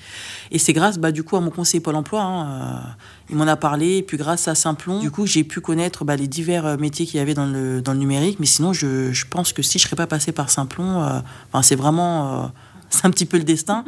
Et 0.51 0.59
c'est 0.59 0.73
grâce, 0.73 0.99
bah, 0.99 1.13
du 1.13 1.23
coup, 1.23 1.37
à 1.37 1.41
mon 1.41 1.51
conseiller 1.51 1.81
Pôle 1.81 1.95
emploi. 1.95 2.23
Hein, 2.23 2.47
euh, 2.47 2.91
il 3.31 3.37
m'en 3.37 3.47
a 3.47 3.57
parlé. 3.57 3.99
Et 3.99 4.03
puis, 4.03 4.17
grâce 4.17 4.49
à 4.49 4.55
Simplon, 4.55 4.99
du 4.99 5.11
coup, 5.11 5.27
j'ai 5.27 5.45
pu 5.45 5.61
connaître 5.61 6.05
bah, 6.05 6.17
les 6.17 6.27
divers 6.27 6.67
euh, 6.67 6.77
métiers 6.77 7.07
qu'il 7.07 7.19
y 7.19 7.21
avait 7.21 7.35
dans 7.35 7.47
le, 7.47 7.81
dans 7.81 7.93
le 7.93 7.99
numérique. 7.99 8.39
Mais 8.41 8.47
sinon, 8.47 8.73
je, 8.73 9.13
je 9.13 9.25
pense 9.27 9.53
que 9.53 9.63
si 9.63 9.79
je 9.79 9.85
serais 9.85 9.97
pas 9.97 10.07
passée 10.07 10.33
par 10.33 10.51
Simplon, 10.51 11.23
c'est 11.63 11.77
vraiment. 11.77 12.51
c'est 12.91 13.07
un 13.07 13.11
petit 13.11 13.27
peu 13.27 13.39
le 13.39 13.45
destin. 13.45 13.85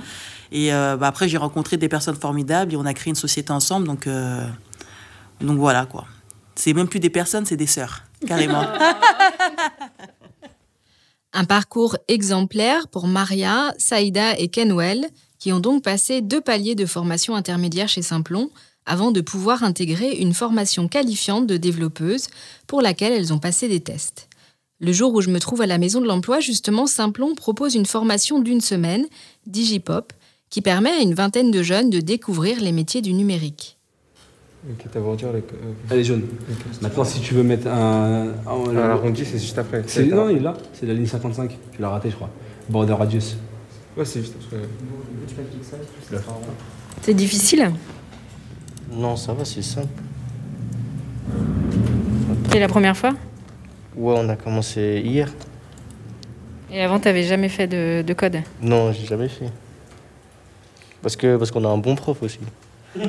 Et 0.53 0.71
bah, 0.71 1.07
après, 1.07 1.29
j'ai 1.29 1.39
rencontré 1.39 1.77
des 1.77 1.89
personnes 1.89 2.17
formidables 2.17 2.73
et 2.73 2.77
on 2.77 2.85
a 2.85 2.95
créé 2.95 3.11
une 3.11 3.17
société 3.17 3.53
ensemble. 3.53 3.87
Donc, 3.87 4.09
donc 5.41 5.59
voilà, 5.59 5.87
quoi. 5.87 6.05
C'est 6.55 6.73
même 6.75 6.89
plus 6.89 7.01
des 7.01 7.11
personnes, 7.11 7.47
c'est 7.47 7.57
des 7.57 7.67
sœurs, 7.67 8.03
carrément. 8.27 8.65
Un 11.35 11.45
parcours 11.45 11.97
exemplaire 12.09 12.89
pour 12.89 13.07
Maria, 13.07 13.73
Saïda 13.79 14.39
et 14.39 14.49
Kenwell, 14.49 15.09
qui 15.39 15.53
ont 15.53 15.61
donc 15.61 15.83
passé 15.83 16.21
deux 16.21 16.43
paliers 16.43 16.75
de 16.75 16.85
formation 16.85 17.35
intermédiaire 17.35 17.89
chez 17.89 18.03
Simplon 18.03 18.51
avant 18.85 19.13
de 19.13 19.21
pouvoir 19.21 19.63
intégrer 19.63 20.17
une 20.17 20.35
formation 20.35 20.89
qualifiante 20.89 21.47
de 21.47 21.57
développeuse 21.57 22.27
pour 22.67 22.83
laquelle 22.83 23.13
elles 23.13 23.33
ont 23.33 23.39
passé 23.39 23.67
des 23.67 23.81
tests. 23.81 24.29
Le 24.79 24.93
jour 24.93 25.15
où 25.15 25.21
je 25.21 25.31
me 25.31 25.39
trouve 25.39 25.63
à 25.63 25.67
la 25.67 25.79
maison 25.79 26.01
de 26.01 26.07
l'emploi, 26.07 26.41
justement, 26.41 26.87
Simplon 26.87 27.35
propose 27.35 27.77
une 27.77 27.87
formation 27.87 28.41
d'une 28.41 28.61
semaine, 28.61 29.07
Digipop, 29.47 30.13
qui 30.51 30.61
permet 30.61 30.91
à 30.91 31.01
une 31.01 31.15
vingtaine 31.15 31.51
de 31.51 31.63
jeunes 31.63 31.89
de 31.89 32.01
découvrir 32.01 32.61
les 32.61 32.73
métiers 32.73 33.01
du 33.01 33.15
numérique. 33.15 33.79
Ok, 34.65 34.91
ta 34.93 35.01
voiture, 35.01 35.31
elle 35.33 35.39
est, 35.39 35.45
elle 35.91 35.99
est 35.99 36.05
jaune. 36.05 36.23
Maintenant, 36.81 37.03
si 37.03 37.21
tu 37.21 37.35
veux 37.35 37.43
mettre 37.43 37.67
un. 37.67 38.29
un 38.47 38.73
L'arrondi, 38.73 39.25
c'est 39.25 39.39
juste 39.39 39.59
après. 39.59 39.83
Non, 40.05 40.29
il 40.31 40.37
est 40.37 40.41
là. 40.41 40.55
C'est 40.73 40.87
la 40.87 40.95
ligne 40.95 41.07
55. 41.07 41.51
Tu 41.73 41.83
l'as 41.83 41.89
raté, 41.89 42.11
je 42.11 42.15
crois. 42.15 42.31
Border 42.69 42.93
radius. 42.93 43.37
Ouais, 43.97 44.05
c'est 44.05 44.21
juste 44.21 44.35
après. 44.37 44.63
C'est 47.03 47.15
difficile 47.15 47.73
Non, 48.93 49.17
ça 49.17 49.33
va, 49.33 49.45
c'est 49.45 49.63
simple. 49.63 49.89
C'est 52.51 52.61
la 52.61 52.69
première 52.69 52.97
fois 52.97 53.15
Ouais, 53.97 54.15
on 54.17 54.29
a 54.29 54.37
commencé 54.37 55.03
hier. 55.05 55.29
Et 56.71 56.81
avant, 56.83 57.01
tu 57.01 57.09
n'avais 57.09 57.25
jamais 57.25 57.49
fait 57.49 57.67
de, 57.67 58.03
de 58.07 58.13
code 58.15 58.39
Non, 58.63 58.93
j'ai 58.93 59.07
jamais 59.07 59.29
fait. 59.29 59.51
Parce 61.03 61.17
que 61.17 61.37
parce 61.37 61.51
qu'on 61.51 61.65
a 61.65 61.69
un 61.69 61.79
bon 61.79 61.97
prof 61.97 62.23
aussi. 62.23 62.39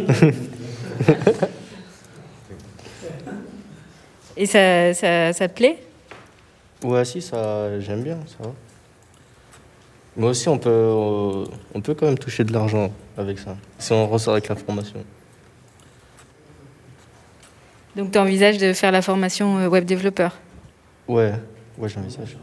Et 4.35 4.45
ça, 4.45 4.93
ça, 4.93 5.33
ça 5.33 5.47
te 5.47 5.53
plaît? 5.53 5.77
Ouais, 6.83 7.05
si, 7.05 7.21
ça, 7.21 7.79
j'aime 7.79 8.03
bien, 8.03 8.19
ça 8.27 8.43
va. 8.43 8.53
Mais 10.17 10.27
aussi, 10.27 10.49
on 10.49 10.57
peut, 10.57 10.69
euh, 10.69 11.45
on 11.73 11.81
peut 11.81 11.93
quand 11.93 12.05
même 12.05 12.17
toucher 12.17 12.43
de 12.43 12.53
l'argent 12.53 12.91
avec 13.17 13.39
ça, 13.39 13.55
si 13.79 13.91
on 13.93 14.07
ressort 14.07 14.33
avec 14.33 14.47
l'information. 14.47 15.03
Donc 17.95 18.11
tu 18.11 18.17
envisages 18.17 18.57
de 18.57 18.73
faire 18.73 18.91
la 18.91 19.01
formation 19.01 19.59
euh, 19.59 19.67
web 19.67 19.85
développeur? 19.85 20.37
Ouais, 21.07 21.33
ouais, 21.77 21.89
j'envisage. 21.89 22.37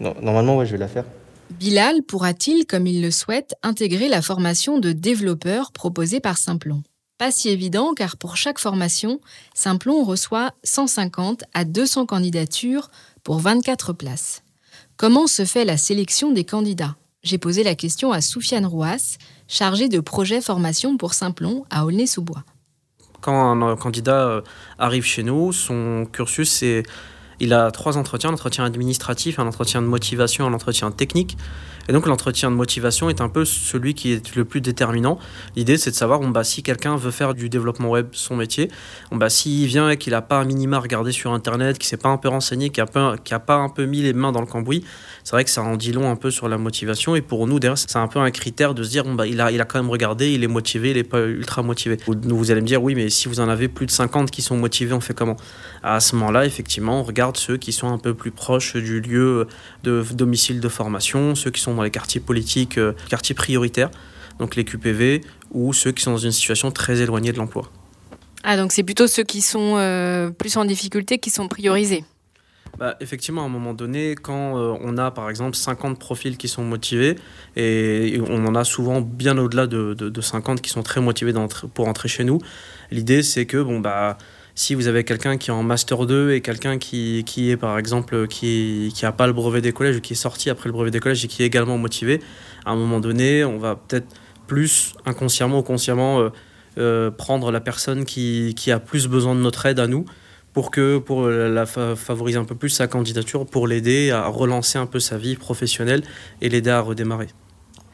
Non, 0.00 0.14
normalement, 0.20 0.58
ouais, 0.58 0.66
je 0.66 0.72
vais 0.72 0.78
la 0.78 0.88
faire. 0.88 1.04
Bilal 1.50 2.02
pourra-t-il, 2.02 2.66
comme 2.66 2.86
il 2.86 3.02
le 3.02 3.10
souhaite, 3.10 3.54
intégrer 3.62 4.08
la 4.08 4.22
formation 4.22 4.78
de 4.78 4.92
développeur 4.92 5.72
proposée 5.72 6.20
par 6.20 6.36
Simplon? 6.36 6.82
Pas 7.16 7.30
si 7.30 7.48
évident 7.48 7.94
car 7.94 8.16
pour 8.16 8.36
chaque 8.36 8.58
formation, 8.58 9.20
Simplon 9.54 10.02
reçoit 10.02 10.52
150 10.64 11.44
à 11.54 11.64
200 11.64 12.06
candidatures 12.06 12.90
pour 13.22 13.38
24 13.38 13.92
places. 13.92 14.42
Comment 14.96 15.28
se 15.28 15.44
fait 15.44 15.64
la 15.64 15.76
sélection 15.76 16.32
des 16.32 16.44
candidats? 16.44 16.96
J'ai 17.22 17.38
posé 17.38 17.62
la 17.62 17.76
question 17.76 18.10
à 18.10 18.20
Soufiane 18.20 18.66
Rouas, 18.66 19.16
chargé 19.46 19.88
de 19.88 20.00
projet 20.00 20.40
formation 20.40 20.96
pour 20.96 21.14
Simplon 21.14 21.64
à 21.70 21.86
Aulnay-sous-Bois. 21.86 22.42
Quand 23.20 23.62
un 23.62 23.76
candidat 23.76 24.26
euh, 24.26 24.42
arrive 24.78 25.04
chez 25.04 25.22
nous, 25.22 25.52
son 25.52 26.06
cursus, 26.12 26.50
c'est 26.50 26.82
il 27.40 27.52
a 27.52 27.70
trois 27.70 27.96
entretiens, 27.96 28.30
un 28.30 28.34
entretien 28.34 28.64
administratif, 28.64 29.38
un 29.38 29.46
entretien 29.46 29.82
de 29.82 29.86
motivation, 29.86 30.46
un 30.46 30.52
entretien 30.52 30.90
technique. 30.90 31.36
Et 31.88 31.92
donc 31.92 32.06
l'entretien 32.06 32.50
de 32.50 32.56
motivation 32.56 33.08
est 33.10 33.20
un 33.20 33.28
peu 33.28 33.44
celui 33.44 33.94
qui 33.94 34.12
est 34.12 34.36
le 34.36 34.44
plus 34.44 34.60
déterminant. 34.60 35.18
L'idée 35.56 35.76
c'est 35.76 35.90
de 35.90 35.96
savoir 35.96 36.20
bon, 36.20 36.28
bah, 36.28 36.44
si 36.44 36.62
quelqu'un 36.62 36.96
veut 36.96 37.10
faire 37.10 37.34
du 37.34 37.48
développement 37.48 37.90
web 37.90 38.08
son 38.12 38.36
métier, 38.36 38.70
bon, 39.10 39.16
bah, 39.16 39.30
s'il 39.30 39.66
vient 39.66 39.90
et 39.90 39.96
qu'il 39.96 40.12
n'a 40.12 40.22
pas 40.22 40.38
un 40.38 40.44
minima 40.44 40.78
regardé 40.78 41.12
sur 41.12 41.32
internet, 41.32 41.78
qu'il 41.78 41.88
s'est 41.88 41.96
pas 41.96 42.08
un 42.08 42.16
peu 42.16 42.28
renseigné, 42.28 42.70
qu'il 42.70 42.84
n'a 42.84 43.38
pas 43.38 43.54
un 43.54 43.68
peu 43.68 43.84
mis 43.84 44.02
les 44.02 44.12
mains 44.12 44.32
dans 44.32 44.40
le 44.40 44.46
cambouis, 44.46 44.84
c'est 45.24 45.32
vrai 45.32 45.44
que 45.44 45.50
ça 45.50 45.62
en 45.62 45.76
dit 45.76 45.92
long 45.92 46.10
un 46.10 46.16
peu 46.16 46.30
sur 46.30 46.48
la 46.48 46.58
motivation. 46.58 47.16
Et 47.16 47.22
pour 47.22 47.46
nous, 47.46 47.58
d'ailleurs, 47.58 47.78
c'est 47.78 47.96
un 47.96 48.08
peu 48.08 48.18
un 48.18 48.30
critère 48.30 48.74
de 48.74 48.82
se 48.82 48.90
dire 48.90 49.04
bon, 49.04 49.14
bah, 49.14 49.26
il, 49.26 49.40
a, 49.40 49.50
il 49.50 49.60
a 49.60 49.64
quand 49.64 49.78
même 49.78 49.90
regardé, 49.90 50.32
il 50.32 50.44
est 50.44 50.48
motivé, 50.48 50.90
il 50.90 50.96
n'est 50.96 51.04
pas 51.04 51.20
ultra 51.20 51.62
motivé. 51.62 51.98
Vous 52.06 52.50
allez 52.50 52.60
me 52.60 52.66
dire 52.66 52.82
oui, 52.82 52.94
mais 52.94 53.10
si 53.10 53.28
vous 53.28 53.40
en 53.40 53.48
avez 53.48 53.68
plus 53.68 53.86
de 53.86 53.90
50 53.90 54.30
qui 54.30 54.42
sont 54.42 54.56
motivés, 54.56 54.92
on 54.92 55.00
fait 55.00 55.14
comment? 55.14 55.36
À 55.82 56.00
ce 56.00 56.16
moment-là, 56.16 56.46
effectivement, 56.46 57.00
on 57.00 57.02
regarde 57.02 57.36
ceux 57.36 57.56
qui 57.56 57.72
sont 57.72 57.92
un 57.92 57.98
peu 57.98 58.14
plus 58.14 58.30
proches 58.30 58.76
du 58.76 59.00
lieu 59.00 59.46
de 59.82 60.04
domicile 60.12 60.60
de 60.60 60.68
formation, 60.68 61.34
ceux 61.34 61.50
qui 61.50 61.60
sont 61.60 61.73
dans 61.74 61.82
les 61.82 61.90
quartiers 61.90 62.20
politiques, 62.20 62.78
euh, 62.78 62.92
quartiers 63.08 63.34
prioritaires, 63.34 63.90
donc 64.38 64.56
les 64.56 64.64
QPV, 64.64 65.22
ou 65.52 65.72
ceux 65.72 65.92
qui 65.92 66.02
sont 66.02 66.12
dans 66.12 66.18
une 66.18 66.32
situation 66.32 66.70
très 66.70 67.00
éloignée 67.00 67.32
de 67.32 67.38
l'emploi. 67.38 67.70
Ah, 68.42 68.56
donc 68.56 68.72
c'est 68.72 68.82
plutôt 68.82 69.06
ceux 69.06 69.22
qui 69.22 69.40
sont 69.40 69.76
euh, 69.76 70.30
plus 70.30 70.56
en 70.56 70.64
difficulté 70.64 71.18
qui 71.18 71.30
sont 71.30 71.48
priorisés 71.48 72.04
bah, 72.78 72.96
effectivement, 72.98 73.42
à 73.42 73.44
un 73.44 73.48
moment 73.48 73.72
donné, 73.72 74.16
quand 74.20 74.58
euh, 74.58 74.76
on 74.80 74.98
a 74.98 75.12
par 75.12 75.30
exemple 75.30 75.56
50 75.56 75.96
profils 75.98 76.36
qui 76.36 76.48
sont 76.48 76.64
motivés, 76.64 77.16
et, 77.54 78.20
on 78.28 78.44
en 78.46 78.56
a 78.56 78.64
souvent 78.64 79.00
bien 79.00 79.38
au-delà 79.38 79.68
de, 79.68 79.94
de, 79.94 80.20
50 80.20 80.60
qui 80.60 80.70
sont 80.70 80.82
très 80.82 81.00
motivés 81.00 81.32
pour 81.72 81.86
entrer 81.86 82.08
chez 82.08 82.24
nous, 82.24 82.40
l'idée 82.90 83.22
c'est 83.22 83.46
que 83.46 83.62
bon, 83.62 83.78
bah, 83.78 84.18
si 84.54 84.74
vous 84.74 84.86
avez 84.86 85.04
quelqu'un 85.04 85.36
qui 85.36 85.50
est 85.50 85.52
en 85.52 85.62
Master 85.62 86.06
2 86.06 86.32
et 86.32 86.40
quelqu'un 86.40 86.78
qui, 86.78 87.24
qui, 87.24 87.50
est 87.50 87.56
par 87.56 87.78
exemple 87.78 88.28
qui 88.28 88.92
n'a 89.02 89.12
pas 89.12 89.26
le 89.26 89.32
brevet 89.32 89.60
des 89.60 89.72
collèges 89.72 89.96
ou 89.96 90.00
qui 90.00 90.12
est 90.12 90.16
sorti 90.16 90.50
après 90.50 90.68
le 90.68 90.72
brevet 90.72 90.90
des 90.90 91.00
collèges 91.00 91.24
et 91.24 91.28
qui 91.28 91.42
est 91.42 91.46
également 91.46 91.78
motivé, 91.78 92.20
à 92.64 92.70
un 92.70 92.76
moment 92.76 93.00
donné, 93.00 93.44
on 93.44 93.58
va 93.58 93.76
peut-être 93.76 94.06
plus 94.46 94.94
inconsciemment 95.06 95.58
ou 95.58 95.62
consciemment 95.62 96.20
euh, 96.20 96.28
euh, 96.78 97.10
prendre 97.10 97.50
la 97.50 97.60
personne 97.60 98.04
qui, 98.04 98.54
qui, 98.56 98.70
a 98.70 98.78
plus 98.78 99.08
besoin 99.08 99.34
de 99.34 99.40
notre 99.40 99.66
aide 99.66 99.80
à 99.80 99.86
nous 99.86 100.04
pour 100.52 100.70
que 100.70 100.98
pour 100.98 101.26
la 101.26 101.66
favoriser 101.66 102.38
un 102.38 102.44
peu 102.44 102.54
plus 102.54 102.68
sa 102.68 102.86
candidature, 102.86 103.44
pour 103.44 103.66
l'aider 103.66 104.12
à 104.12 104.28
relancer 104.28 104.78
un 104.78 104.86
peu 104.86 105.00
sa 105.00 105.18
vie 105.18 105.34
professionnelle 105.34 106.04
et 106.40 106.48
l'aider 106.48 106.70
à 106.70 106.80
redémarrer. 106.80 107.26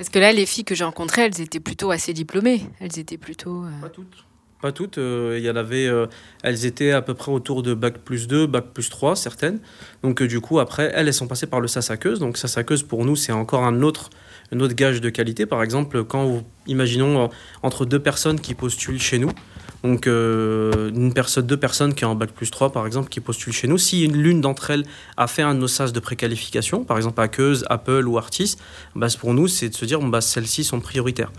Parce 0.00 0.08
que 0.08 0.18
là, 0.18 0.32
les 0.32 0.46
filles 0.46 0.64
que 0.64 0.74
j'ai 0.74 0.84
rencontrées, 0.84 1.26
elles 1.26 1.42
étaient 1.42 1.60
plutôt 1.60 1.90
assez 1.90 2.14
diplômées. 2.14 2.62
Elles 2.80 2.98
étaient 2.98 3.18
plutôt. 3.18 3.64
Euh, 3.64 3.80
pas 3.82 3.90
toutes. 3.90 4.24
Pas 4.62 4.72
toutes. 4.72 4.98
Euh, 4.98 5.36
il 5.38 5.44
y 5.44 5.50
en 5.50 5.56
avait, 5.56 5.86
euh, 5.86 6.06
elles 6.42 6.66
étaient 6.66 6.92
à 6.92 7.00
peu 7.00 7.14
près 7.14 7.32
autour 7.32 7.62
de 7.62 7.72
bac 7.74 7.98
plus 7.98 8.28
2, 8.28 8.46
bac 8.46 8.66
plus 8.74 8.90
3, 8.90 9.16
certaines. 9.16 9.60
Donc, 10.02 10.22
du 10.22 10.40
coup, 10.40 10.58
après, 10.60 10.92
elles, 10.94 11.08
elles 11.08 11.14
sont 11.14 11.28
passées 11.28 11.46
par 11.46 11.60
le 11.60 11.68
SASACeuse. 11.68 12.18
Donc, 12.18 12.36
SASACeuse, 12.36 12.82
pour 12.82 13.04
nous, 13.04 13.16
c'est 13.16 13.32
encore 13.32 13.64
un 13.64 13.82
autre, 13.82 14.10
autre 14.52 14.74
gage 14.74 15.00
de 15.00 15.08
qualité. 15.08 15.46
Par 15.46 15.62
exemple, 15.62 16.04
quand 16.04 16.44
imaginons 16.66 17.30
entre 17.62 17.86
deux 17.86 18.00
personnes 18.00 18.40
qui 18.40 18.54
postulent 18.54 19.00
chez 19.00 19.18
nous, 19.18 19.30
donc, 19.82 20.06
euh, 20.06 20.90
une 20.90 21.14
personne, 21.14 21.46
deux 21.46 21.56
personnes 21.56 21.94
qui 21.94 22.04
ont 22.04 22.10
un 22.10 22.14
bac 22.14 22.30
plus 22.32 22.50
3, 22.50 22.70
par 22.70 22.86
exemple, 22.86 23.08
qui 23.08 23.20
postulent 23.20 23.52
chez 23.52 23.66
nous, 23.66 23.78
si 23.78 24.06
l'une 24.06 24.40
d'entre 24.40 24.70
elles 24.70 24.84
a 25.16 25.26
fait 25.26 25.42
un 25.42 25.54
de 25.54 25.60
nos 25.60 25.68
SAS 25.68 25.92
de 25.92 26.00
préqualification, 26.00 26.84
par 26.84 26.96
exemple 26.98 27.20
Aqueuse, 27.20 27.64
Apple 27.70 28.06
ou 28.06 28.18
Artis, 28.18 28.56
bah, 28.94 29.08
pour 29.18 29.32
nous, 29.32 29.48
c'est 29.48 29.70
de 29.70 29.74
se 29.74 29.84
dire, 29.84 30.00
bah, 30.00 30.20
celles-ci 30.20 30.64
sont 30.64 30.80
prioritaires. 30.80 31.32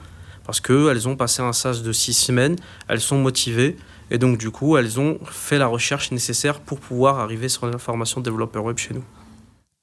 Parce 0.51 0.59
qu'elles 0.59 1.07
ont 1.07 1.15
passé 1.15 1.41
un 1.41 1.53
SAS 1.53 1.81
de 1.81 1.93
six 1.93 2.11
semaines, 2.11 2.57
elles 2.89 2.99
sont 2.99 3.17
motivées, 3.17 3.77
et 4.09 4.17
donc, 4.17 4.37
du 4.37 4.51
coup, 4.51 4.75
elles 4.75 4.99
ont 4.99 5.17
fait 5.31 5.57
la 5.57 5.67
recherche 5.67 6.11
nécessaire 6.11 6.59
pour 6.59 6.81
pouvoir 6.81 7.19
arriver 7.19 7.47
sur 7.47 7.67
la 7.67 7.77
formation 7.77 8.19
de 8.19 8.25
développeur 8.25 8.65
web 8.65 8.77
chez 8.77 8.93
nous. 8.93 9.05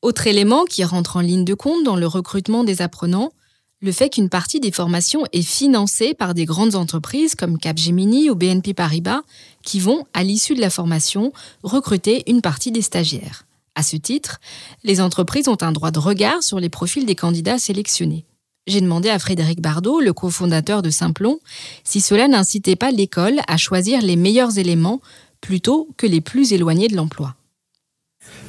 Autre 0.03 0.27
élément 0.27 0.67
qui 0.67 0.85
rentre 0.85 1.17
en 1.17 1.21
ligne 1.21 1.47
de 1.47 1.55
compte 1.55 1.85
dans 1.85 1.97
le 1.97 2.07
recrutement 2.07 2.65
des 2.65 2.83
apprenants, 2.83 3.33
le 3.81 3.93
fait 3.93 4.11
qu'une 4.11 4.29
partie 4.29 4.61
des 4.61 4.71
formations 4.71 5.25
est 5.33 5.41
financée 5.41 6.13
par 6.13 6.35
des 6.35 6.45
grandes 6.45 6.75
entreprises 6.75 7.35
comme 7.35 7.57
Capgemini 7.57 8.29
ou 8.29 8.35
BNP 8.35 8.75
Paribas 8.75 9.23
qui 9.63 9.81
vont, 9.81 10.05
à 10.13 10.23
l'issue 10.23 10.55
de 10.55 10.61
la 10.61 10.69
formation, 10.69 11.33
recruter 11.63 12.31
une 12.31 12.43
partie 12.43 12.73
des 12.73 12.83
stagiaires. 12.83 13.47
À 13.75 13.83
ce 13.83 13.97
titre, 13.97 14.39
les 14.85 15.01
entreprises 15.01 15.49
ont 15.49 15.63
un 15.63 15.73
droit 15.73 15.93
de 15.93 15.99
regard 15.99 16.43
sur 16.43 16.61
les 16.61 16.69
profils 16.69 17.07
des 17.07 17.15
candidats 17.15 17.59
sélectionnés. 17.59 18.27
J'ai 18.69 18.83
demandé 18.83 19.09
à 19.09 19.19
Frédéric 19.19 19.63
Bardot, 19.63 19.99
le 19.99 20.13
cofondateur 20.13 20.83
de 20.83 20.91
Simplon, 20.91 21.39
si 21.85 22.03
cela 22.03 22.29
n'incitait 22.29 22.77
pas 22.77 22.91
l'école 22.91 23.37
à 23.49 23.57
choisir 23.57 24.03
les 24.03 24.15
meilleurs 24.15 24.59
éléments 24.59 25.01
plutôt 25.41 25.89
que 25.97 26.07
les 26.07 26.21
plus 26.21 26.53
éloignés 26.53 26.89
de 26.89 26.95
l'emploi. 26.95 27.35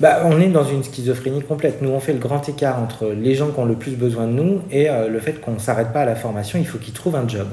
Bah, 0.01 0.23
on 0.25 0.41
est 0.41 0.49
dans 0.49 0.65
une 0.65 0.83
schizophrénie 0.83 1.41
complète. 1.41 1.81
Nous, 1.81 1.89
on 1.89 2.01
fait 2.01 2.11
le 2.11 2.19
grand 2.19 2.49
écart 2.49 2.83
entre 2.83 3.07
les 3.07 3.33
gens 3.33 3.49
qui 3.51 3.59
ont 3.59 3.65
le 3.65 3.75
plus 3.75 3.95
besoin 3.95 4.27
de 4.27 4.33
nous 4.33 4.61
et 4.71 4.89
euh, 4.89 5.07
le 5.07 5.21
fait 5.21 5.39
qu'on 5.39 5.53
ne 5.53 5.59
s'arrête 5.59 5.93
pas 5.93 6.01
à 6.01 6.05
la 6.05 6.17
formation, 6.17 6.59
il 6.59 6.67
faut 6.67 6.79
qu'ils 6.79 6.93
trouvent 6.93 7.15
un 7.15 7.27
job. 7.27 7.47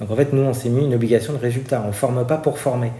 Donc 0.00 0.10
en 0.10 0.16
fait, 0.16 0.32
nous, 0.32 0.42
on 0.42 0.54
s'est 0.54 0.70
mis 0.70 0.86
une 0.86 0.94
obligation 0.94 1.34
de 1.34 1.38
résultat. 1.38 1.82
On 1.84 1.88
ne 1.88 1.92
forme 1.92 2.26
pas 2.26 2.38
pour 2.38 2.58
former. 2.58 2.92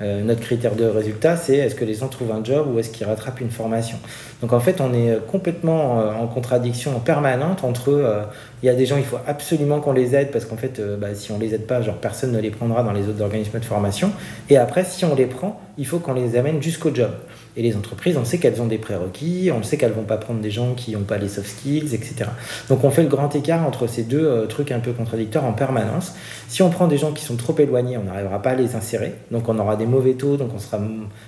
Euh, 0.00 0.22
notre 0.24 0.40
critère 0.40 0.74
de 0.76 0.84
résultat, 0.84 1.36
c'est 1.36 1.56
est-ce 1.56 1.74
que 1.74 1.84
les 1.84 1.94
gens 1.94 2.08
trouvent 2.08 2.32
un 2.32 2.42
job 2.42 2.68
ou 2.72 2.78
est-ce 2.78 2.88
qu'ils 2.88 3.06
rattrapent 3.06 3.40
une 3.40 3.50
formation. 3.50 3.98
Donc 4.42 4.52
en 4.52 4.60
fait, 4.60 4.82
on 4.82 4.92
est 4.92 5.18
complètement 5.26 6.00
euh, 6.00 6.12
en 6.12 6.26
contradiction 6.26 7.00
permanente 7.00 7.64
entre 7.64 8.26
il 8.62 8.66
y 8.66 8.68
a 8.68 8.74
des 8.74 8.86
gens, 8.86 8.96
il 8.96 9.04
faut 9.04 9.18
absolument 9.26 9.80
qu'on 9.80 9.92
les 9.92 10.14
aide 10.14 10.30
parce 10.30 10.44
qu'en 10.44 10.56
fait, 10.56 10.80
bah, 10.98 11.14
si 11.14 11.32
on 11.32 11.38
les 11.38 11.54
aide 11.54 11.66
pas, 11.66 11.80
genre 11.80 11.96
personne 11.96 12.32
ne 12.32 12.40
les 12.40 12.50
prendra 12.50 12.82
dans 12.82 12.92
les 12.92 13.08
autres 13.08 13.22
organismes 13.22 13.58
de 13.58 13.64
formation. 13.64 14.12
Et 14.50 14.56
après, 14.56 14.84
si 14.84 15.04
on 15.04 15.14
les 15.14 15.26
prend, 15.26 15.60
il 15.78 15.86
faut 15.86 15.98
qu'on 15.98 16.14
les 16.14 16.36
amène 16.36 16.62
jusqu'au 16.62 16.94
job. 16.94 17.10
Et 17.54 17.62
les 17.62 17.76
entreprises, 17.76 18.16
on 18.16 18.24
sait 18.24 18.38
qu'elles 18.38 18.62
ont 18.62 18.66
des 18.66 18.78
prérequis, 18.78 19.50
on 19.54 19.62
sait 19.62 19.76
qu'elles 19.76 19.92
vont 19.92 20.04
pas 20.04 20.16
prendre 20.16 20.40
des 20.40 20.50
gens 20.50 20.72
qui 20.74 20.92
n'ont 20.92 21.02
pas 21.02 21.18
les 21.18 21.28
soft 21.28 21.48
skills, 21.48 21.94
etc. 21.94 22.30
Donc 22.70 22.82
on 22.82 22.90
fait 22.90 23.02
le 23.02 23.08
grand 23.08 23.34
écart 23.34 23.66
entre 23.66 23.86
ces 23.86 24.04
deux 24.04 24.24
euh, 24.24 24.46
trucs 24.46 24.72
un 24.72 24.80
peu 24.80 24.92
contradictoires 24.92 25.44
en 25.44 25.52
permanence. 25.52 26.14
Si 26.48 26.62
on 26.62 26.70
prend 26.70 26.86
des 26.86 26.96
gens 26.96 27.12
qui 27.12 27.24
sont 27.24 27.36
trop 27.36 27.54
éloignés, 27.58 27.98
on 27.98 28.04
n'arrivera 28.04 28.40
pas 28.40 28.50
à 28.50 28.54
les 28.54 28.74
insérer. 28.74 29.14
Donc 29.30 29.50
on 29.50 29.58
aura 29.58 29.76
des 29.76 29.84
mauvais 29.84 30.14
taux, 30.14 30.38
donc 30.38 30.50
on 30.54 30.58
sera 30.58 30.80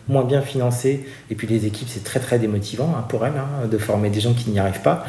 moins 0.09 0.25
bien 0.25 0.41
financé. 0.41 1.07
Et 1.31 1.35
puis 1.35 1.47
les 1.47 1.67
équipes, 1.67 1.89
c'est 1.91 2.05
très 2.05 2.21
très 2.21 2.39
démotivant 2.39 2.95
hein, 2.97 3.04
pour 3.09 3.25
elles 3.27 3.33
hein, 3.37 3.67
de 3.67 3.79
former 3.79 4.11
des 4.11 4.21
gens 4.21 4.33
qui 4.33 4.51
n'y 4.51 4.59
arrivent 4.59 4.83
pas. 4.83 5.05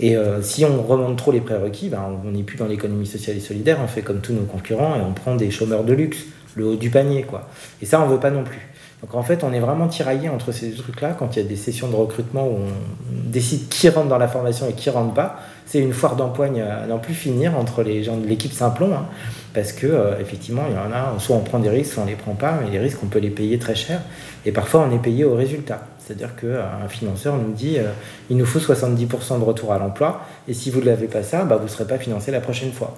Et 0.00 0.16
euh, 0.16 0.42
si 0.42 0.64
on 0.64 0.82
remonte 0.82 1.16
trop 1.16 1.32
les 1.32 1.40
prérequis, 1.40 1.88
ben, 1.88 2.02
on 2.24 2.30
n'est 2.30 2.42
plus 2.42 2.56
dans 2.56 2.66
l'économie 2.66 3.06
sociale 3.06 3.36
et 3.36 3.40
solidaire, 3.40 3.78
on 3.82 3.86
fait 3.86 4.02
comme 4.02 4.20
tous 4.20 4.32
nos 4.32 4.44
concurrents 4.44 4.96
et 4.96 5.00
on 5.00 5.12
prend 5.12 5.36
des 5.36 5.50
chômeurs 5.50 5.84
de 5.84 5.92
luxe, 5.92 6.24
le 6.56 6.66
haut 6.66 6.76
du 6.76 6.90
panier. 6.90 7.22
quoi. 7.22 7.48
Et 7.80 7.86
ça, 7.86 8.00
on 8.00 8.06
veut 8.06 8.20
pas 8.20 8.30
non 8.30 8.44
plus. 8.44 8.72
Donc 9.02 9.16
en 9.16 9.22
fait, 9.22 9.42
on 9.42 9.52
est 9.52 9.60
vraiment 9.60 9.88
tiraillé 9.88 10.28
entre 10.28 10.52
ces 10.52 10.68
deux 10.68 10.76
trucs-là. 10.76 11.14
Quand 11.18 11.34
il 11.34 11.42
y 11.42 11.44
a 11.44 11.48
des 11.48 11.56
sessions 11.56 11.88
de 11.88 11.96
recrutement 11.96 12.46
où 12.46 12.54
on 12.54 13.30
décide 13.30 13.68
qui 13.68 13.88
rentre 13.88 14.08
dans 14.08 14.18
la 14.18 14.28
formation 14.28 14.68
et 14.68 14.74
qui 14.74 14.90
rentre 14.90 15.12
pas, 15.12 15.40
c'est 15.66 15.80
une 15.80 15.92
foire 15.92 16.14
d'empoigne 16.14 16.62
à 16.62 16.86
n'en 16.86 16.98
plus 16.98 17.14
finir 17.14 17.58
entre 17.58 17.82
les 17.82 18.04
gens 18.04 18.16
de 18.16 18.26
l'équipe 18.26 18.52
Simplon. 18.52 18.94
Hein. 18.94 19.06
parce 19.54 19.72
que 19.72 19.88
euh, 19.88 20.20
effectivement, 20.20 20.62
il 20.68 20.74
y 20.74 20.78
en 20.78 20.92
a, 20.92 21.18
soit 21.18 21.34
on 21.34 21.40
prend 21.40 21.58
des 21.58 21.68
risques, 21.68 21.94
soit 21.94 22.04
on 22.04 22.06
les 22.06 22.14
prend 22.14 22.34
pas, 22.34 22.60
mais 22.62 22.70
les 22.70 22.78
risques, 22.78 22.98
on 23.02 23.08
peut 23.08 23.18
les 23.18 23.30
payer 23.30 23.58
très 23.58 23.74
cher. 23.74 24.00
Et 24.46 24.52
parfois, 24.52 24.86
on 24.88 24.94
est 24.94 25.02
payé 25.02 25.24
au 25.24 25.34
résultat. 25.34 25.80
C'est-à-dire 26.04 26.34
qu'un 26.36 26.46
euh, 26.46 26.88
financeur 26.88 27.36
nous 27.36 27.52
dit 27.52 27.78
euh, 27.78 27.90
il 28.30 28.36
nous 28.36 28.46
faut 28.46 28.58
70% 28.58 29.38
de 29.38 29.44
retour 29.44 29.72
à 29.72 29.78
l'emploi, 29.78 30.22
et 30.48 30.54
si 30.54 30.70
vous 30.70 30.80
ne 30.80 30.86
l'avez 30.86 31.06
pas 31.06 31.22
ça, 31.22 31.44
bah, 31.44 31.56
vous 31.56 31.64
ne 31.64 31.68
serez 31.68 31.86
pas 31.86 31.98
financé 31.98 32.30
la 32.30 32.40
prochaine 32.40 32.72
fois. 32.72 32.96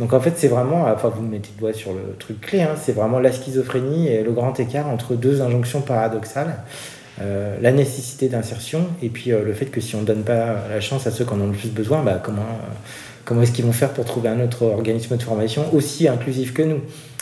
Donc 0.00 0.12
en 0.12 0.20
fait, 0.20 0.32
c'est 0.36 0.48
vraiment, 0.48 0.86
enfin 0.86 1.10
vous 1.14 1.22
mettez 1.22 1.50
le 1.56 1.60
doigt 1.60 1.72
sur 1.72 1.92
le 1.92 2.16
truc 2.18 2.40
clé, 2.40 2.62
hein, 2.62 2.74
c'est 2.80 2.92
vraiment 2.92 3.18
la 3.20 3.30
schizophrénie 3.30 4.08
et 4.08 4.22
le 4.22 4.32
grand 4.32 4.58
écart 4.58 4.88
entre 4.88 5.14
deux 5.14 5.42
injonctions 5.42 5.82
paradoxales. 5.82 6.56
euh, 7.20 7.56
la 7.60 7.72
nécessité 7.72 8.28
d'insertion 8.28 8.86
et 9.02 9.10
puis 9.10 9.30
le 9.30 9.52
fait 9.52 9.66
que 9.66 9.82
si 9.82 9.94
on 9.94 10.00
ne 10.00 10.06
donne 10.06 10.22
pas 10.22 10.56
la 10.70 10.80
chance 10.80 11.06
à 11.06 11.10
ceux 11.10 11.26
qui 11.26 11.32
en 11.34 11.40
ont 11.40 11.46
le 11.48 11.52
plus 11.52 11.68
besoin, 11.68 12.02
bah, 12.02 12.20
comment, 12.22 12.42
comment 13.26 13.42
est-ce 13.42 13.52
qu'ils 13.52 13.66
vont 13.66 13.72
faire 13.72 13.92
pour 13.92 14.06
trouver 14.06 14.30
un 14.30 14.40
autre 14.40 14.64
organisme 14.64 15.16
de 15.16 15.22
formation 15.22 15.72
aussi 15.74 16.08
inclusif 16.08 16.54
que 16.54 16.62
nous? 16.62 16.80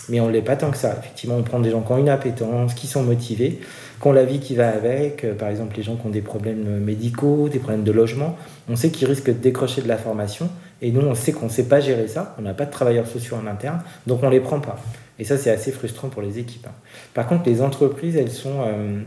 Mais 0.08 0.20
on 0.20 0.26
ne 0.26 0.32
l'est 0.32 0.42
pas 0.42 0.56
tant 0.56 0.70
que 0.70 0.76
ça. 0.76 0.96
Effectivement, 0.98 1.36
on 1.36 1.42
prend 1.42 1.60
des 1.60 1.70
gens 1.70 1.82
qui 1.82 1.92
ont 1.92 1.98
une 1.98 2.08
appétence, 2.08 2.74
qui 2.74 2.86
sont 2.86 3.02
motivés, 3.02 3.60
qui 4.00 4.06
ont 4.06 4.12
la 4.12 4.24
vie 4.24 4.40
qui 4.40 4.54
va 4.54 4.70
avec. 4.70 5.26
par 5.36 5.48
exemple, 5.48 5.76
les 5.76 5.82
gens 5.82 5.96
qui 5.96 6.06
ont 6.06 6.10
des 6.10 6.22
problèmes 6.22 6.80
médicaux, 6.80 7.48
des 7.48 7.58
problèmes 7.58 7.84
de 7.84 7.92
logement, 7.92 8.36
on 8.68 8.76
sait 8.76 8.90
qu'ils 8.90 9.08
risquent 9.08 9.28
de 9.28 9.32
décrocher 9.32 9.82
de 9.82 9.88
la 9.88 9.98
formation. 9.98 10.48
Et 10.82 10.90
nous, 10.90 11.02
on 11.02 11.14
sait 11.14 11.32
qu'on 11.32 11.46
ne 11.46 11.50
sait 11.50 11.64
pas 11.64 11.80
gérer 11.80 12.08
ça. 12.08 12.34
On 12.38 12.42
n'a 12.42 12.54
pas 12.54 12.64
de 12.64 12.70
travailleurs 12.70 13.06
sociaux 13.06 13.36
en 13.36 13.46
interne, 13.46 13.80
donc 14.06 14.22
on 14.22 14.26
ne 14.26 14.32
les 14.32 14.40
prend 14.40 14.60
pas. 14.60 14.78
Et 15.18 15.24
ça, 15.24 15.36
c'est 15.36 15.50
assez 15.50 15.70
frustrant 15.70 16.08
pour 16.08 16.22
les 16.22 16.38
équipes. 16.38 16.66
Hein. 16.66 16.74
Par 17.12 17.26
contre, 17.26 17.42
les 17.46 17.60
entreprises, 17.60 18.16
elles 18.16 18.30
sont, 18.30 18.62
euh, 18.64 19.00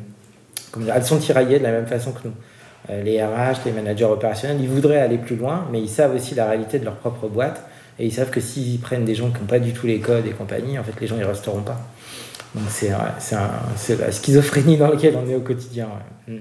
elles 0.94 1.04
sont 1.04 1.18
tiraillées 1.18 1.58
de 1.58 1.64
la 1.64 1.72
même 1.72 1.88
façon 1.88 2.12
que 2.12 2.20
nous. 2.26 2.34
Euh, 2.92 3.02
les 3.02 3.24
RH, 3.24 3.66
les 3.66 3.72
managers 3.72 4.06
opérationnels, 4.06 4.58
ils 4.62 4.70
voudraient 4.70 5.00
aller 5.00 5.18
plus 5.18 5.36
loin, 5.36 5.66
mais 5.72 5.82
ils 5.82 5.90
savent 5.90 6.14
aussi 6.14 6.36
la 6.36 6.46
réalité 6.46 6.78
de 6.78 6.86
leur 6.86 6.96
propre 6.96 7.28
boîte. 7.28 7.64
Et 7.98 8.06
ils 8.06 8.12
savent 8.12 8.30
que 8.30 8.42
s'ils 8.42 8.80
prennent 8.80 9.06
des 9.06 9.16
gens 9.16 9.32
qui 9.32 9.40
n'ont 9.40 9.48
pas 9.48 9.60
du 9.60 9.74
tout 9.74 9.88
les 9.88 10.00
codes 10.00 10.28
et 10.28 10.32
compagnie, 10.32 10.78
en 10.78 10.84
fait, 10.84 11.00
les 11.02 11.08
gens, 11.08 11.16
ils 11.18 11.24
resteront 11.24 11.62
pas. 11.62 11.80
C'est 12.70 12.90
la 12.90 14.12
schizophrénie 14.12 14.78
dans 14.78 14.90
laquelle 14.90 15.16
on 15.16 15.28
est 15.28 15.36
au 15.36 15.42
quotidien. 15.42 15.90
Mm. 16.28 16.38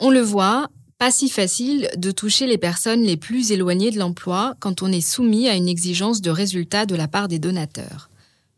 On 0.00 0.10
le 0.10 0.20
voit, 0.20 0.68
pas 0.98 1.10
si 1.10 1.28
facile 1.28 1.88
de 1.96 2.10
toucher 2.10 2.46
les 2.46 2.58
personnes 2.58 3.02
les 3.02 3.16
plus 3.16 3.52
éloignées 3.52 3.90
de 3.90 3.98
l'emploi 3.98 4.54
quand 4.60 4.82
on 4.82 4.90
est 4.90 5.00
soumis 5.00 5.48
à 5.48 5.54
une 5.54 5.68
exigence 5.68 6.20
de 6.20 6.30
résultat 6.30 6.86
de 6.86 6.96
la 6.96 7.08
part 7.08 7.28
des 7.28 7.38
donateurs 7.38 8.08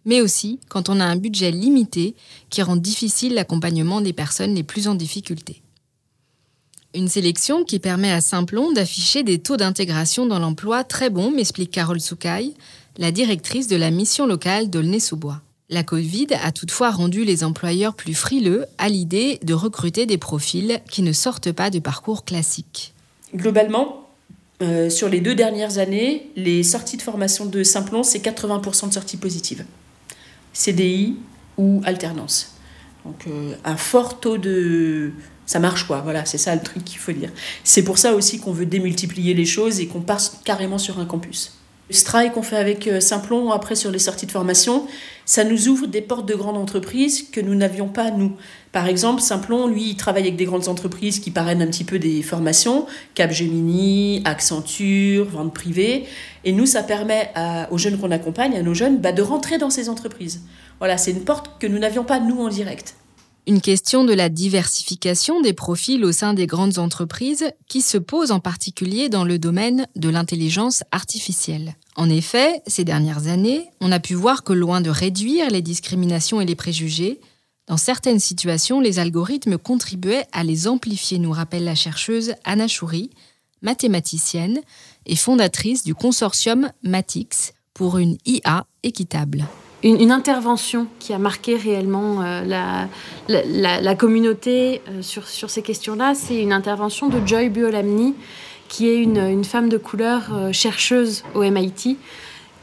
mais 0.06 0.22
aussi 0.22 0.58
quand 0.70 0.88
on 0.88 1.00
a 1.00 1.04
un 1.04 1.16
budget 1.16 1.50
limité 1.50 2.14
qui 2.48 2.62
rend 2.62 2.76
difficile 2.76 3.34
l'accompagnement 3.34 4.00
des 4.00 4.14
personnes 4.14 4.54
les 4.54 4.62
plus 4.62 4.88
en 4.88 4.94
difficulté. 4.94 5.60
Une 6.94 7.08
sélection 7.08 7.64
qui 7.64 7.78
permet 7.78 8.12
à 8.12 8.22
Simplon 8.22 8.72
d'afficher 8.72 9.22
des 9.22 9.38
taux 9.38 9.58
d'intégration 9.58 10.24
dans 10.24 10.38
l'emploi 10.38 10.82
très 10.82 11.10
bons, 11.10 11.30
m'explique 11.30 11.72
Carole 11.72 12.00
Soucaille, 12.00 12.54
la 12.96 13.10
directrice 13.10 13.68
de 13.68 13.76
la 13.76 13.90
mission 13.90 14.26
locale 14.26 14.70
d'Aulnay-sous-Bois. 14.70 15.42
La 15.68 15.82
Covid 15.82 16.28
a 16.40 16.52
toutefois 16.52 16.90
rendu 16.92 17.24
les 17.24 17.42
employeurs 17.42 17.94
plus 17.94 18.14
frileux 18.14 18.66
à 18.78 18.88
l'idée 18.88 19.40
de 19.42 19.52
recruter 19.52 20.06
des 20.06 20.16
profils 20.16 20.80
qui 20.88 21.02
ne 21.02 21.12
sortent 21.12 21.50
pas 21.50 21.70
de 21.70 21.80
parcours 21.80 22.24
classiques. 22.24 22.94
Globalement, 23.34 24.08
euh, 24.62 24.88
sur 24.88 25.08
les 25.08 25.20
deux 25.20 25.34
dernières 25.34 25.78
années, 25.78 26.30
les 26.36 26.62
sorties 26.62 26.96
de 26.96 27.02
formation 27.02 27.46
de 27.46 27.64
Simplon, 27.64 28.04
c'est 28.04 28.20
80% 28.20 28.90
de 28.90 28.94
sorties 28.94 29.16
positives. 29.16 29.64
CDI 30.52 31.16
ou 31.58 31.82
alternance. 31.84 32.54
Donc 33.04 33.26
euh, 33.26 33.56
un 33.64 33.76
fort 33.76 34.20
taux 34.20 34.38
de... 34.38 35.10
Ça 35.46 35.58
marche 35.58 35.84
quoi, 35.88 36.00
voilà, 36.00 36.24
c'est 36.26 36.38
ça 36.38 36.54
le 36.54 36.62
truc 36.62 36.84
qu'il 36.84 36.98
faut 36.98 37.12
dire. 37.12 37.30
C'est 37.64 37.82
pour 37.82 37.98
ça 37.98 38.14
aussi 38.14 38.38
qu'on 38.38 38.52
veut 38.52 38.66
démultiplier 38.66 39.34
les 39.34 39.46
choses 39.46 39.80
et 39.80 39.88
qu'on 39.88 40.00
passe 40.00 40.40
carrément 40.44 40.78
sur 40.78 41.00
un 41.00 41.06
campus. 41.06 41.58
Le 41.88 41.94
strike 41.94 42.32
qu'on 42.32 42.42
fait 42.42 42.56
avec 42.56 42.88
euh, 42.88 42.98
Simplon 42.98 43.52
après 43.52 43.76
sur 43.76 43.92
les 43.92 44.00
sorties 44.00 44.26
de 44.26 44.32
formation, 44.32 44.86
ça 45.24 45.44
nous 45.44 45.68
ouvre 45.68 45.86
des 45.86 46.00
portes 46.00 46.26
de 46.26 46.34
grandes 46.34 46.56
entreprises 46.56 47.30
que 47.30 47.40
nous 47.40 47.54
n'avions 47.54 47.86
pas 47.86 48.10
nous. 48.10 48.32
Par 48.72 48.88
exemple, 48.88 49.22
Simplon, 49.22 49.68
lui, 49.68 49.90
il 49.90 49.96
travaille 49.96 50.24
avec 50.24 50.36
des 50.36 50.46
grandes 50.46 50.66
entreprises 50.66 51.20
qui 51.20 51.30
parrainent 51.30 51.62
un 51.62 51.68
petit 51.68 51.84
peu 51.84 52.00
des 52.00 52.22
formations, 52.22 52.86
Capgemini, 53.14 54.20
Accenture, 54.24 55.26
vente 55.26 55.54
privée. 55.54 56.06
Et 56.44 56.52
nous, 56.52 56.66
ça 56.66 56.82
permet 56.82 57.32
aux 57.70 57.78
jeunes 57.78 57.98
qu'on 57.98 58.10
accompagne, 58.10 58.56
à 58.56 58.62
nos 58.62 58.74
jeunes, 58.74 58.98
bah, 58.98 59.12
de 59.12 59.22
rentrer 59.22 59.56
dans 59.56 59.70
ces 59.70 59.88
entreprises. 59.88 60.42
Voilà, 60.78 60.98
c'est 60.98 61.12
une 61.12 61.24
porte 61.24 61.58
que 61.58 61.66
nous 61.66 61.78
n'avions 61.78 62.04
pas 62.04 62.20
nous 62.20 62.38
en 62.38 62.48
direct. 62.48 62.96
Une 63.48 63.60
question 63.60 64.02
de 64.02 64.12
la 64.12 64.28
diversification 64.28 65.40
des 65.40 65.52
profils 65.52 66.04
au 66.04 66.10
sein 66.10 66.34
des 66.34 66.48
grandes 66.48 66.78
entreprises 66.78 67.44
qui 67.68 67.80
se 67.80 67.96
pose 67.96 68.32
en 68.32 68.40
particulier 68.40 69.08
dans 69.08 69.22
le 69.22 69.38
domaine 69.38 69.86
de 69.94 70.08
l'intelligence 70.08 70.82
artificielle. 70.90 71.76
En 71.94 72.10
effet, 72.10 72.60
ces 72.66 72.82
dernières 72.82 73.28
années, 73.28 73.70
on 73.80 73.92
a 73.92 74.00
pu 74.00 74.14
voir 74.14 74.42
que 74.42 74.52
loin 74.52 74.80
de 74.80 74.90
réduire 74.90 75.48
les 75.48 75.62
discriminations 75.62 76.40
et 76.40 76.44
les 76.44 76.56
préjugés, 76.56 77.20
dans 77.68 77.76
certaines 77.76 78.20
situations, 78.20 78.80
les 78.80 78.98
algorithmes 78.98 79.58
contribuaient 79.58 80.26
à 80.32 80.42
les 80.42 80.66
amplifier, 80.66 81.18
nous 81.20 81.32
rappelle 81.32 81.64
la 81.64 81.76
chercheuse 81.76 82.34
Anna 82.44 82.66
Choury, 82.66 83.10
mathématicienne 83.62 84.60
et 85.06 85.16
fondatrice 85.16 85.84
du 85.84 85.94
consortium 85.94 86.70
Matix 86.82 87.52
pour 87.74 87.98
une 87.98 88.18
IA 88.24 88.66
équitable 88.82 89.46
une, 89.82 90.10
intervention 90.10 90.86
qui 90.98 91.12
a 91.12 91.18
marqué 91.18 91.56
réellement 91.56 92.22
euh, 92.22 92.44
la, 92.44 92.88
la, 93.80 93.94
communauté 93.94 94.80
euh, 94.88 95.02
sur, 95.02 95.28
sur 95.28 95.50
ces 95.50 95.62
questions-là, 95.62 96.14
c'est 96.14 96.40
une 96.40 96.52
intervention 96.52 97.08
de 97.08 97.24
Joy 97.26 97.50
Buolamni, 97.50 98.14
qui 98.68 98.88
est 98.88 98.96
une, 98.96 99.18
une 99.18 99.44
femme 99.44 99.68
de 99.68 99.76
couleur 99.76 100.32
euh, 100.32 100.52
chercheuse 100.52 101.24
au 101.34 101.42
MIT, 101.42 101.98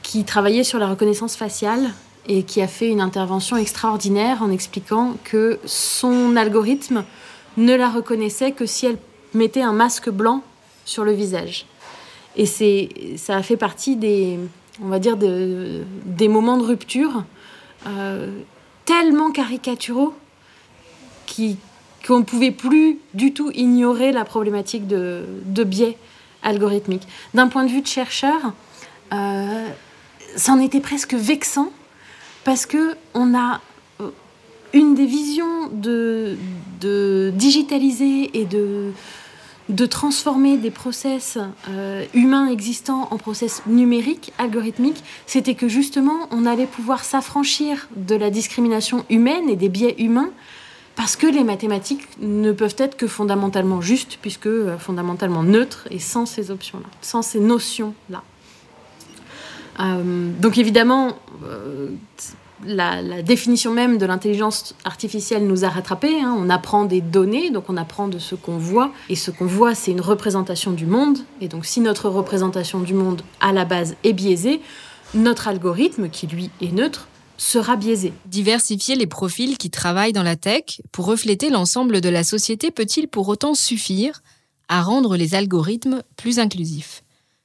qui 0.01 0.23
travaillait 0.25 0.63
sur 0.63 0.79
la 0.79 0.87
reconnaissance 0.87 1.35
faciale 1.35 1.91
et 2.27 2.43
qui 2.43 2.61
a 2.61 2.67
fait 2.67 2.89
une 2.89 3.01
intervention 3.01 3.57
extraordinaire 3.57 4.41
en 4.41 4.51
expliquant 4.51 5.15
que 5.23 5.59
son 5.65 6.35
algorithme 6.35 7.03
ne 7.57 7.75
la 7.75 7.89
reconnaissait 7.89 8.51
que 8.51 8.65
si 8.65 8.85
elle 8.85 8.97
mettait 9.33 9.61
un 9.61 9.73
masque 9.73 10.09
blanc 10.09 10.41
sur 10.85 11.03
le 11.03 11.11
visage. 11.11 11.65
Et 12.35 12.45
ça 13.17 13.37
a 13.37 13.43
fait 13.43 13.57
partie 13.57 13.95
des, 13.95 14.39
on 14.81 14.87
va 14.87 14.99
dire, 14.99 15.17
des 15.17 16.27
moments 16.27 16.57
de 16.57 16.63
rupture 16.63 17.23
euh, 17.87 18.31
tellement 18.85 19.31
caricaturaux 19.31 20.13
qu'on 22.05 22.19
ne 22.19 22.23
pouvait 22.23 22.51
plus 22.51 22.99
du 23.13 23.33
tout 23.33 23.51
ignorer 23.51 24.11
la 24.11 24.25
problématique 24.25 24.87
de, 24.87 25.63
biais 25.63 25.97
algorithmiques. 26.43 27.07
D'un 27.33 27.47
point 27.47 27.63
de 27.63 27.69
vue 27.69 27.81
de 27.81 27.87
chercheur, 27.87 28.53
euh, 29.13 29.67
c'en 30.35 30.59
était 30.59 30.81
presque 30.81 31.13
vexant 31.13 31.71
parce 32.43 32.65
que 32.65 32.95
on 33.13 33.33
a 33.33 33.61
euh, 34.01 34.09
une 34.73 34.95
des 34.95 35.05
visions 35.05 35.69
de 35.71 36.37
digitaliser 37.35 38.37
et 38.37 38.45
de, 38.45 38.91
de 39.69 39.85
transformer 39.85 40.57
des 40.57 40.71
process 40.71 41.37
euh, 41.69 42.05
humains 42.13 42.47
existants 42.47 43.07
en 43.11 43.17
process 43.17 43.61
numériques, 43.65 44.33
algorithmiques, 44.37 45.03
c'était 45.25 45.55
que 45.55 45.67
justement 45.67 46.27
on 46.31 46.45
allait 46.45 46.67
pouvoir 46.67 47.03
s'affranchir 47.03 47.87
de 47.95 48.15
la 48.15 48.29
discrimination 48.29 49.05
humaine 49.09 49.49
et 49.49 49.55
des 49.55 49.69
biais 49.69 49.95
humains 49.99 50.31
parce 50.95 51.15
que 51.15 51.25
les 51.25 51.43
mathématiques 51.43 52.07
ne 52.19 52.51
peuvent 52.51 52.75
être 52.77 52.97
que 52.97 53.07
fondamentalement 53.07 53.81
justes 53.81 54.19
puisque 54.21 54.47
euh, 54.47 54.77
fondamentalement 54.77 55.43
neutres 55.43 55.87
et 55.91 55.99
sans 55.99 56.25
ces 56.25 56.51
options-là, 56.51 56.87
sans 57.01 57.21
ces 57.21 57.39
notions-là. 57.39 58.23
Euh, 59.79 60.29
donc 60.39 60.57
évidemment, 60.57 61.17
la, 62.65 63.21
définition 63.21 63.73
même 63.73 63.97
de 63.97 64.05
l'intelligence 64.05 64.75
artificielle 64.85 65.45
nous 65.47 65.65
a 65.65 65.69
rattrapés. 65.69 66.21
Hein. 66.21 66.35
On 66.37 66.49
apprend 66.49 66.85
des 66.85 67.01
données, 67.01 67.49
donc 67.49 67.65
on 67.69 67.77
apprend 67.77 68.07
de 68.07 68.19
ce 68.19 68.35
qu'on 68.35 68.57
voit. 68.57 68.91
Et 69.09 69.15
ce 69.15 69.31
qu'on 69.31 69.45
voit, 69.45 69.75
c'est 69.75 69.91
une 69.91 70.01
représentation 70.01 70.71
du 70.71 70.85
monde. 70.85 71.19
Et 71.41 71.47
donc 71.47 71.65
si 71.65 71.79
notre 71.79 72.09
représentation 72.09 72.79
du 72.79 72.93
monde, 72.93 73.21
à 73.39 73.53
la 73.53 73.65
base, 73.65 73.95
est 74.03 74.13
biaisée, 74.13 74.61
notre 75.13 75.47
algorithme, 75.47 76.09
qui 76.09 76.27
lui 76.27 76.49
est 76.61 76.71
neutre, 76.71 77.07
sera 77.37 77.75
biaisé. 77.75 78.13
Diversifier 78.25 78.95
les 78.95 79.07
profils 79.07 79.57
qui 79.57 79.69
travaillent 79.69 80.13
dans 80.13 80.23
la 80.23 80.35
tech 80.35 80.81
pour 80.91 81.05
refléter 81.05 81.49
l'ensemble 81.49 82.01
de 82.01 82.09
la 82.09 82.23
société 82.23 82.71
peut-il 82.71 83.07
pour 83.07 83.27
autant 83.27 83.53
suffire 83.53 84.21
à 84.69 84.81
rendre 84.81 85.17
les 85.17 85.35
algorithmes 85.35 86.03
plus 86.15 86.39
inclusifs? 86.39 87.03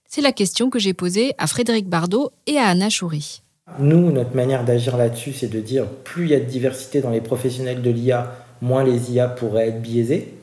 C'est 0.09 0.20
la 0.22 0.33
question 0.33 0.70
que 0.70 0.78
j'ai 0.78 0.94
posée 0.94 1.35
à 1.38 1.46
Frédéric 1.46 1.88
Bardot 1.88 2.31
et 2.46 2.59
à 2.59 2.68
Anna 2.68 2.88
Choury. 2.88 3.42
Nous, 3.78 4.11
notre 4.11 4.35
manière 4.35 4.64
d'agir 4.64 4.96
là-dessus, 4.96 5.33
c'est 5.33 5.48
de 5.48 5.61
dire 5.61 5.87
plus 5.87 6.24
il 6.24 6.31
y 6.31 6.35
a 6.35 6.40
de 6.40 6.44
diversité 6.44 7.00
dans 7.00 7.11
les 7.11 7.20
professionnels 7.20 7.83
de 7.83 7.90
l'IA, 7.90 8.33
moins 8.61 8.83
les 8.83 9.12
IA 9.12 9.28
pourraient 9.28 9.68
être 9.68 9.83
biaisés. 9.83 10.35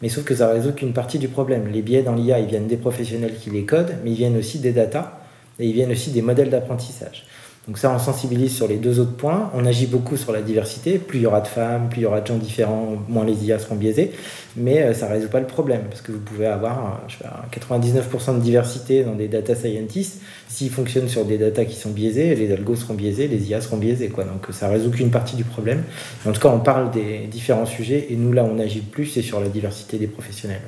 Mais 0.00 0.08
sauf 0.08 0.24
que 0.24 0.34
ça 0.34 0.48
ne 0.48 0.52
résout 0.52 0.72
qu'une 0.72 0.92
partie 0.92 1.18
du 1.18 1.28
problème. 1.28 1.66
Les 1.72 1.82
biais 1.82 2.02
dans 2.02 2.14
l'IA, 2.14 2.38
ils 2.38 2.46
viennent 2.46 2.68
des 2.68 2.76
professionnels 2.76 3.34
qui 3.34 3.50
les 3.50 3.64
codent, 3.64 3.96
mais 4.04 4.10
ils 4.10 4.16
viennent 4.16 4.36
aussi 4.36 4.60
des 4.60 4.70
data 4.70 5.20
et 5.58 5.66
ils 5.66 5.72
viennent 5.72 5.90
aussi 5.90 6.10
des 6.10 6.22
modèles 6.22 6.50
d'apprentissage. 6.50 7.24
Donc 7.68 7.76
ça, 7.76 7.92
on 7.94 7.98
sensibilise 7.98 8.56
sur 8.56 8.66
les 8.66 8.78
deux 8.78 8.98
autres 8.98 9.14
points. 9.14 9.50
On 9.54 9.66
agit 9.66 9.86
beaucoup 9.86 10.16
sur 10.16 10.32
la 10.32 10.40
diversité. 10.40 10.98
Plus 10.98 11.18
il 11.18 11.22
y 11.22 11.26
aura 11.26 11.42
de 11.42 11.46
femmes, 11.46 11.90
plus 11.90 12.00
il 12.00 12.04
y 12.04 12.06
aura 12.06 12.22
de 12.22 12.26
gens 12.26 12.38
différents, 12.38 12.96
moins 13.08 13.26
les 13.26 13.44
IA 13.44 13.58
seront 13.58 13.74
biaisés. 13.74 14.12
Mais 14.56 14.82
euh, 14.82 14.94
ça 14.94 15.06
ne 15.06 15.12
résout 15.12 15.28
pas 15.28 15.38
le 15.38 15.46
problème, 15.46 15.82
parce 15.90 16.00
que 16.00 16.10
vous 16.10 16.18
pouvez 16.18 16.46
avoir 16.46 17.02
je 17.08 17.16
sais 17.18 17.24
99% 17.60 18.36
de 18.36 18.40
diversité 18.40 19.04
dans 19.04 19.14
des 19.14 19.28
data 19.28 19.54
scientists. 19.54 20.22
S'ils 20.48 20.70
fonctionnent 20.70 21.10
sur 21.10 21.26
des 21.26 21.36
data 21.36 21.66
qui 21.66 21.76
sont 21.76 21.90
biaisés, 21.90 22.34
les 22.34 22.50
algos 22.50 22.74
seront 22.74 22.94
biaisés, 22.94 23.28
les 23.28 23.50
IA 23.50 23.60
seront 23.60 23.76
biaisés. 23.76 24.08
Quoi. 24.08 24.24
Donc 24.24 24.46
ça 24.50 24.68
ne 24.68 24.72
résout 24.72 24.90
qu'une 24.90 25.10
partie 25.10 25.36
du 25.36 25.44
problème. 25.44 25.82
En 26.26 26.32
tout 26.32 26.40
cas, 26.40 26.48
on 26.48 26.60
parle 26.60 26.90
des 26.90 27.26
différents 27.30 27.66
sujets, 27.66 28.06
et 28.08 28.16
nous, 28.16 28.32
là, 28.32 28.44
on 28.44 28.58
agit 28.58 28.80
plus, 28.80 29.04
c'est 29.04 29.20
sur 29.20 29.40
la 29.40 29.48
diversité 29.48 29.98
des 29.98 30.06
professionnels. 30.06 30.62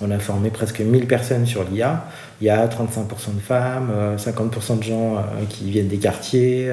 On 0.00 0.10
a 0.10 0.18
formé 0.18 0.50
presque 0.50 0.80
1000 0.80 1.06
personnes 1.06 1.44
sur 1.46 1.64
l'IA. 1.64 2.04
Il 2.40 2.46
y 2.46 2.50
a 2.50 2.66
35% 2.66 3.34
de 3.34 3.40
femmes, 3.40 3.90
50% 4.16 4.78
de 4.78 4.82
gens 4.84 5.24
qui 5.48 5.70
viennent 5.70 5.88
des 5.88 5.98
quartiers, 5.98 6.72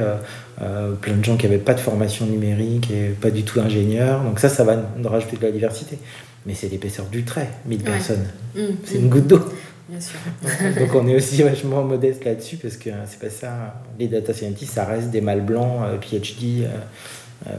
plein 1.02 1.16
de 1.16 1.26
gens 1.26 1.36
qui 1.36 1.48
n'avaient 1.48 1.58
pas 1.58 1.74
de 1.74 1.80
formation 1.80 2.28
numérique 2.28 2.92
et 2.92 3.10
pas 3.10 3.32
du 3.32 3.44
tout 3.44 3.60
ingénieurs. 3.60 4.22
Donc 4.22 4.40
ça, 4.40 4.48
ça 4.48 4.64
va 4.64 4.76
nous 4.76 5.10
rajouter 5.10 5.38
de 5.38 5.42
la 5.42 5.52
diversité. 5.52 5.98
Mais 6.46 6.54
c'est 6.54 6.68
l'épaisseur 6.70 7.06
du 7.08 7.24
trait, 7.24 7.50
1000 7.66 7.80
personnes. 7.80 8.28
Mmh, 8.56 8.60
c'est 8.84 8.98
une 9.00 9.10
goutte 9.10 9.26
d'eau. 9.26 9.42
Bien 9.90 10.00
sûr. 10.00 10.20
Donc 10.80 10.96
on 10.96 11.08
est 11.08 11.16
aussi 11.16 11.42
vachement 11.44 11.84
modeste 11.84 12.24
là-dessus 12.26 12.58
parce 12.58 12.78
que 12.78 12.90
c'est 13.08 13.20
pas 13.20 13.30
ça. 13.30 13.82
Les 14.00 14.08
data 14.08 14.34
scientists, 14.34 14.74
ça 14.74 14.86
reste 14.86 15.10
des 15.10 15.22
mâles 15.22 15.46
blancs, 15.46 15.82
PhD, 16.02 16.68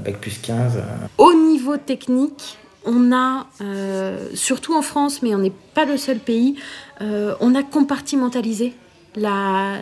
bac 0.05 0.17
plus 0.21 0.39
15. 0.39 0.75
Au 1.19 1.33
niveau 1.35 1.77
technique, 1.77 2.59
on 2.87 3.13
a, 3.13 3.47
euh, 3.61 4.29
surtout 4.35 4.75
en 4.75 4.83
France, 4.83 5.23
mais 5.23 5.35
on 5.35 5.39
n'est 5.39 5.53
pas 5.75 5.85
le 5.85 5.97
seul 5.97 6.19
pays, 6.19 6.57
euh, 7.01 7.35
on 7.41 7.55
a 7.55 7.63
compartimentalisé 7.63 8.75
la, 9.17 9.79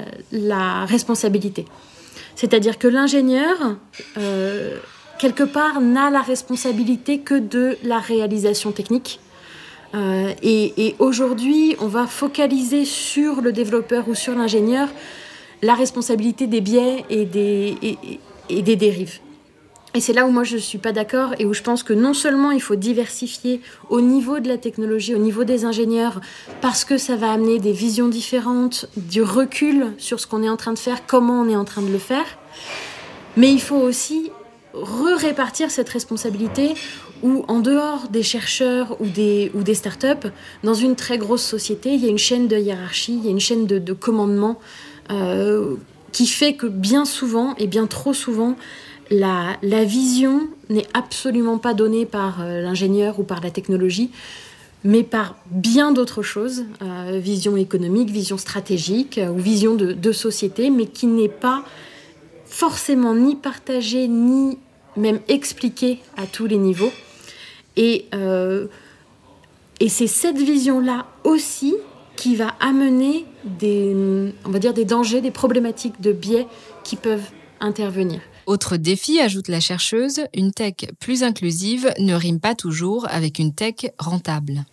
responsabilité. 0.87 1.67
C'est-à-dire 2.35 2.79
que 2.79 2.89
l'ingénieur, 2.89 3.77
euh, 4.19 4.79
quelque 5.19 5.45
part, 5.45 5.81
n'a 5.81 6.11
la 6.11 6.23
responsabilité 6.23 7.19
que 7.19 7.35
de 7.35 7.77
la 7.85 7.99
réalisation 7.99 8.73
technique. 8.73 9.21
et, 10.43 10.97
aujourd'hui, 10.99 11.77
on 11.79 11.87
va 11.87 12.09
focaliser 12.09 12.85
sur 12.85 13.41
le 13.41 13.53
développeur 13.53 14.09
ou 14.09 14.17
sur 14.17 14.35
l'ingénieur 14.35 14.89
la 15.63 15.75
responsabilité 15.75 16.49
des 16.49 16.61
biais 16.61 17.05
et 17.09 17.25
des 17.27 18.77
dérives. 18.77 19.21
Et 19.97 20.01
c'est 20.01 20.13
là 20.13 20.27
où 20.27 20.31
moi 20.31 20.43
je 20.43 20.57
ne 20.57 20.61
suis 20.61 20.79
pas 20.79 20.91
d'accord 20.91 21.35
et 21.39 21.47
où 21.47 21.55
je 21.55 21.63
pense 21.63 21.85
que 21.85 21.93
non 21.93 22.15
seulement 22.15 22.51
il 22.51 22.61
faut 22.61 22.75
diversifier 22.75 23.61
au 23.91 24.01
niveau 24.01 24.41
de 24.41 24.49
la 24.49 24.59
technologie, 24.59 25.15
au 25.15 25.19
niveau 25.19 25.45
des 25.45 25.65
ingénieurs, 25.65 26.21
parce 26.61 26.85
que 26.85 26.99
ça 26.99 27.15
va 27.15 27.31
amener 27.31 27.61
des 27.61 27.71
visions 27.71 28.09
différentes, 28.09 28.87
du 28.97 29.23
recul 29.23 29.93
sur 29.99 30.19
ce 30.19 30.27
qu'on 30.27 30.43
est 30.43 30.49
en 30.49 30.57
train 30.57 30.73
de 30.73 30.81
faire, 30.81 31.07
comment 31.07 31.41
on 31.41 31.49
est 31.49 31.55
en 31.55 31.65
train 31.65 31.83
de 31.83 31.93
le 31.93 31.99
faire, 31.99 32.27
mais 33.37 33.53
il 33.53 33.61
faut 33.61 33.77
aussi 33.77 34.33
re-répartir 34.73 35.71
cette 35.71 35.89
responsabilité 35.89 36.75
où 37.23 37.45
en 37.47 37.61
dehors 37.61 38.09
des 38.09 38.25
chercheurs 38.25 39.01
ou 39.01 39.07
des, 39.07 39.53
ou 39.55 39.63
des 39.63 39.75
startups, 39.75 40.29
dans 40.65 40.75
une 40.75 40.97
très 40.97 41.19
grosse 41.19 41.45
société, 41.45 41.95
il 41.95 42.05
y 42.05 42.07
a 42.07 42.11
une 42.11 42.19
chaîne 42.19 42.49
de 42.49 42.57
hiérarchie, 42.57 43.15
il 43.15 43.25
y 43.25 43.29
a 43.29 43.31
une 43.31 43.41
chaîne 43.41 43.67
de, 43.67 43.93
commandement 43.93 44.59
euh, 45.11 45.77
qui 46.11 46.27
fait 46.27 46.55
que 46.55 46.67
bien 46.67 47.05
souvent, 47.05 47.55
et 47.57 47.69
bien 47.69 47.87
trop 47.87 48.13
souvent, 48.13 48.57
la, 49.11 49.85
vision 49.85 50.49
n'est 50.71 50.87
absolument 50.95 51.59
pas 51.59 51.75
donnée 51.75 52.07
par 52.07 52.41
euh, 52.41 52.61
l'ingénieur 52.61 53.19
ou 53.19 53.23
par 53.23 53.41
la 53.41 53.51
technologie, 53.51 54.11
mais 54.83 55.03
par 55.03 55.37
bien 55.47 55.93
d'autres 55.93 56.23
choses, 56.23 56.65
euh, 56.83 57.19
vision 57.23 57.57
économique, 57.57 58.11
vision 58.11 58.39
stratégique 58.39 59.19
euh, 59.19 59.29
ou 59.29 59.39
vision 59.39 59.75
de, 59.75 60.13
société, 60.13 60.71
mais 60.71 60.87
qui 60.87 61.07
n'est 61.07 61.29
pas 61.29 61.65
forcément 62.47 63.15
ni 63.15 63.37
partagée, 63.37 64.09
ni 64.09 64.59
même 64.97 65.21
expliquée 65.29 66.01
à 66.17 66.27
tous 66.27 66.47
les 66.47 66.59
niveaux. 66.59 66.93
Et, 67.77 68.07
et 69.81 69.89
c'est 69.89 70.07
cette 70.07 70.39
vision-là 70.39 71.07
aussi 71.25 71.75
qui 72.15 72.37
va 72.37 72.55
amener 72.61 73.25
des, 73.45 74.33
on 74.45 74.51
va 74.51 74.61
dire 74.61 74.73
des 74.73 74.85
dangers, 74.85 75.21
des 75.21 75.33
problématiques 75.33 76.01
de 76.01 76.13
biais 76.13 76.47
qui 76.85 76.95
peuvent 76.95 77.29
intervenir. 77.59 78.21
Autre 78.47 78.77
défi, 78.77 79.21
ajoute 79.21 79.49
la 79.49 79.61
chercheuse, 79.61 80.21
une 80.35 80.53
tech 80.53 80.75
plus 81.01 81.23
inclusive 81.23 81.93
ne 81.99 82.15
rime 82.15 82.41
pas 82.41 82.55
toujours 82.55 83.07
avec 83.09 83.39
une 83.39 83.55
tech 83.55 83.91
rentable. 83.99 84.65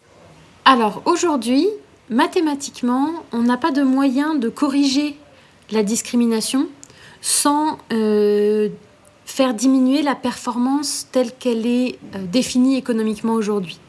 Alors 0.65 1.01
aujourd'hui, 1.05 1.67
mathématiquement, 2.09 3.09
on 3.31 3.43
n'a 3.43 3.57
pas 3.57 3.71
de 3.71 3.81
moyen 3.81 4.35
de 4.35 4.49
corriger 4.49 5.15
la 5.71 5.83
discrimination 5.83 6.67
sans 7.21 7.77
euh, 7.93 8.69
faire 9.25 9.53
diminuer 9.53 10.01
la 10.01 10.15
performance 10.15 11.07
telle 11.11 11.31
qu'elle 11.31 11.65
est 11.65 11.97
euh, 12.15 12.25
définie 12.29 12.77
économiquement 12.77 13.33
aujourd'hui. 13.33 13.79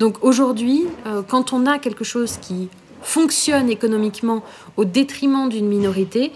Donc 0.00 0.22
aujourd'hui, 0.22 0.84
euh, 1.06 1.22
quand 1.22 1.52
on 1.52 1.66
a 1.66 1.78
quelque 1.78 2.04
chose 2.04 2.38
qui 2.40 2.68
fonctionne 3.02 3.70
économiquement 3.70 4.42
au 4.76 4.84
détriment 4.84 5.48
d'une 5.48 5.68
minorité, 5.68 6.32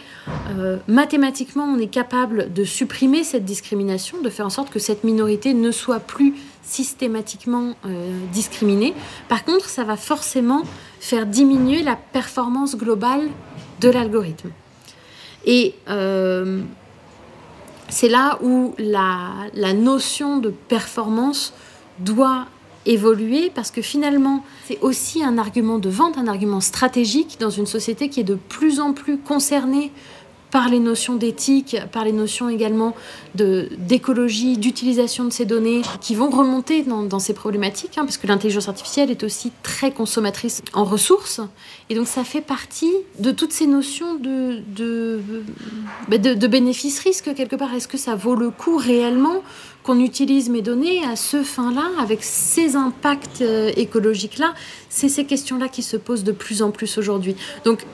euh, 0.50 0.76
mathématiquement, 0.88 1.64
on 1.64 1.78
est 1.78 1.88
capable 1.88 2.52
de 2.52 2.64
supprimer 2.64 3.24
cette 3.24 3.44
discrimination, 3.44 4.20
de 4.20 4.30
faire 4.30 4.46
en 4.46 4.50
sorte 4.50 4.70
que 4.70 4.78
cette 4.78 5.04
minorité 5.04 5.54
ne 5.54 5.70
soit 5.70 6.00
plus 6.00 6.34
systématiquement 6.62 7.74
euh, 7.84 8.10
discriminée. 8.32 8.94
Par 9.28 9.44
contre, 9.44 9.68
ça 9.68 9.84
va 9.84 9.96
forcément 9.96 10.62
faire 11.00 11.26
diminuer 11.26 11.82
la 11.82 11.96
performance 11.96 12.76
globale 12.76 13.28
de 13.80 13.88
l'algorithme. 13.88 14.50
Et 15.46 15.74
euh, 15.88 16.60
c'est 17.88 18.08
là 18.08 18.38
où 18.42 18.74
la, 18.78 19.48
la 19.54 19.72
notion 19.72 20.38
de 20.38 20.50
performance 20.50 21.52
doit 21.98 22.46
évoluer 22.90 23.50
parce 23.54 23.70
que 23.70 23.82
finalement, 23.82 24.44
c'est 24.66 24.78
aussi 24.80 25.22
un 25.22 25.38
argument 25.38 25.78
de 25.78 25.88
vente, 25.88 26.18
un 26.18 26.26
argument 26.26 26.60
stratégique 26.60 27.36
dans 27.38 27.50
une 27.50 27.66
société 27.66 28.08
qui 28.08 28.20
est 28.20 28.24
de 28.24 28.34
plus 28.34 28.80
en 28.80 28.92
plus 28.92 29.16
concernée 29.16 29.92
par 30.50 30.68
les 30.68 30.80
notions 30.80 31.14
d'éthique, 31.14 31.76
par 31.92 32.04
les 32.04 32.12
notions 32.12 32.48
également 32.48 32.94
d'écologie, 33.34 34.58
d'utilisation 34.58 35.24
de 35.24 35.30
ces 35.30 35.44
données, 35.44 35.82
qui 36.00 36.14
vont 36.14 36.30
remonter 36.30 36.82
dans, 36.82 37.18
ces 37.18 37.34
problématiques, 37.34 37.98
hein, 37.98 38.04
parce 38.04 38.16
que 38.16 38.26
l'intelligence 38.26 38.68
artificielle 38.68 39.10
est 39.10 39.22
aussi 39.22 39.52
très 39.62 39.92
consommatrice 39.92 40.62
en 40.72 40.84
ressources. 40.84 41.40
Et 41.88 41.94
donc 41.94 42.08
ça 42.08 42.24
fait 42.24 42.40
partie 42.40 42.92
de 43.18 43.30
toutes 43.30 43.52
ces 43.52 43.66
notions 43.66 44.14
de, 44.16 44.60
de, 44.74 45.20
bah, 46.08 46.18
de, 46.18 46.46
bénéfice-risque, 46.46 47.32
quelque 47.34 47.56
part. 47.56 47.72
Est-ce 47.74 47.88
que 47.88 47.98
ça 47.98 48.16
vaut 48.16 48.34
le 48.34 48.50
coup 48.50 48.76
réellement 48.76 49.42
qu'on 49.90 49.98
utilise 49.98 50.50
mes 50.50 50.62
données 50.62 51.02
à 51.04 51.16
ce 51.16 51.42
fin-là, 51.42 51.82
avec 51.98 52.22
ces 52.22 52.76
impacts 52.76 53.42
euh, 53.42 53.72
écologiques-là 53.74 54.54
C'est 54.88 55.08
ces 55.08 55.24
questions-là 55.24 55.66
qui 55.66 55.82
se 55.82 55.96
posent 55.96 56.22
de 56.22 56.30
plus 56.30 56.62
en 56.62 56.70
plus 56.70 56.96
aujourd'hui. 56.96 57.34
Donc 57.64 57.84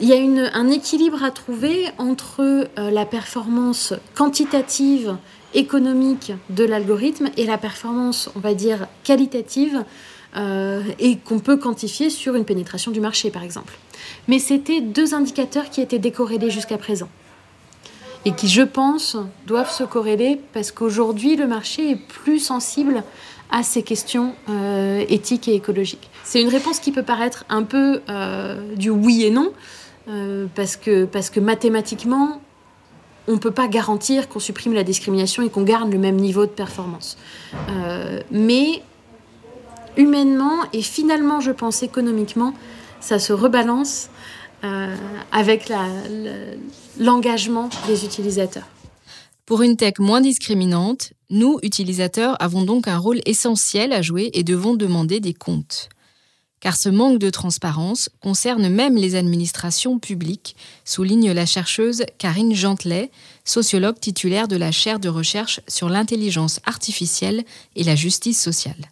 il 0.00 0.08
y 0.08 0.14
a 0.14 0.16
un 0.52 0.68
équilibre 0.68 1.22
à 1.22 1.30
trouver 1.30 1.90
entre 1.98 2.40
euh, 2.40 2.66
la 2.90 3.06
performance 3.06 3.94
quantitative, 4.16 5.16
économique 5.54 6.32
de 6.50 6.64
l'algorithme 6.64 7.28
et 7.36 7.46
la 7.46 7.56
performance, 7.56 8.30
on 8.34 8.40
va 8.40 8.54
dire, 8.54 8.88
qualitative 9.04 9.84
euh, 10.36 10.82
et 10.98 11.18
qu'on 11.18 11.38
peut 11.38 11.56
quantifier 11.56 12.10
sur 12.10 12.34
une 12.34 12.44
pénétration 12.44 12.90
du 12.90 13.00
marché, 13.00 13.30
par 13.30 13.44
exemple. 13.44 13.78
Mais 14.26 14.40
c'était 14.40 14.80
deux 14.80 15.14
indicateurs 15.14 15.70
qui 15.70 15.82
étaient 15.82 16.00
décorrélés 16.00 16.50
jusqu'à 16.50 16.78
présent 16.78 17.08
et 18.24 18.32
qui, 18.32 18.48
je 18.48 18.62
pense, 18.62 19.16
doivent 19.46 19.70
se 19.70 19.84
corréler 19.84 20.40
parce 20.52 20.72
qu'aujourd'hui, 20.72 21.36
le 21.36 21.46
marché 21.46 21.90
est 21.90 21.96
plus 21.96 22.38
sensible 22.38 23.02
à 23.50 23.62
ces 23.62 23.82
questions 23.82 24.34
euh, 24.50 25.04
éthiques 25.08 25.48
et 25.48 25.54
écologiques. 25.54 26.10
C'est 26.24 26.42
une 26.42 26.48
réponse 26.48 26.80
qui 26.80 26.92
peut 26.92 27.02
paraître 27.02 27.44
un 27.48 27.62
peu 27.62 28.00
du 28.76 28.90
oui 28.90 29.24
et 29.24 29.30
non, 29.30 29.52
euh, 30.08 30.46
parce, 30.54 30.76
que, 30.76 31.04
parce 31.04 31.28
que 31.28 31.38
mathématiquement, 31.38 32.40
on 33.26 33.32
ne 33.32 33.38
peut 33.38 33.50
pas 33.50 33.68
garantir 33.68 34.30
qu'on 34.30 34.38
supprime 34.38 34.72
la 34.72 34.82
discrimination 34.82 35.42
et 35.42 35.50
qu'on 35.50 35.64
garde 35.64 35.92
le 35.92 35.98
même 35.98 36.16
niveau 36.16 36.46
de 36.46 36.50
performance. 36.50 37.18
Euh, 37.68 38.20
mais 38.30 38.82
humainement 39.98 40.56
et 40.72 40.80
finalement, 40.80 41.40
je 41.40 41.50
pense 41.50 41.82
économiquement, 41.82 42.54
ça 43.00 43.18
se 43.18 43.34
rebalance 43.34 44.08
euh, 44.64 44.96
avec 45.32 45.72
l'engagement 46.98 47.68
des 47.86 48.04
utilisateurs. 48.04 48.66
Pour 49.46 49.62
une 49.62 49.76
tech 49.76 49.94
moins 49.98 50.20
discriminante, 50.20 51.12
nous, 51.30 51.58
utilisateurs, 51.62 52.36
avons 52.40 52.62
donc 52.62 52.88
un 52.88 52.98
rôle 52.98 53.20
essentiel 53.24 53.92
à 53.92 54.02
jouer 54.02 54.30
et 54.34 54.42
devons 54.42 54.74
demander 54.74 55.20
des 55.20 55.34
comptes 55.34 55.88
car 56.60 56.76
ce 56.76 56.88
manque 56.88 57.18
de 57.18 57.30
transparence 57.30 58.10
concerne 58.20 58.68
même 58.68 58.96
les 58.96 59.14
administrations 59.14 59.98
publiques, 59.98 60.56
souligne 60.84 61.32
la 61.32 61.46
chercheuse 61.46 62.04
Karine 62.18 62.54
Gentelet, 62.54 63.10
sociologue 63.44 64.00
titulaire 64.00 64.48
de 64.48 64.56
la 64.56 64.72
chaire 64.72 65.00
de 65.00 65.08
recherche 65.08 65.60
sur 65.68 65.88
l'intelligence 65.88 66.60
artificielle 66.64 67.44
et 67.76 67.84
la 67.84 67.94
justice 67.94 68.40
sociale 68.40 68.90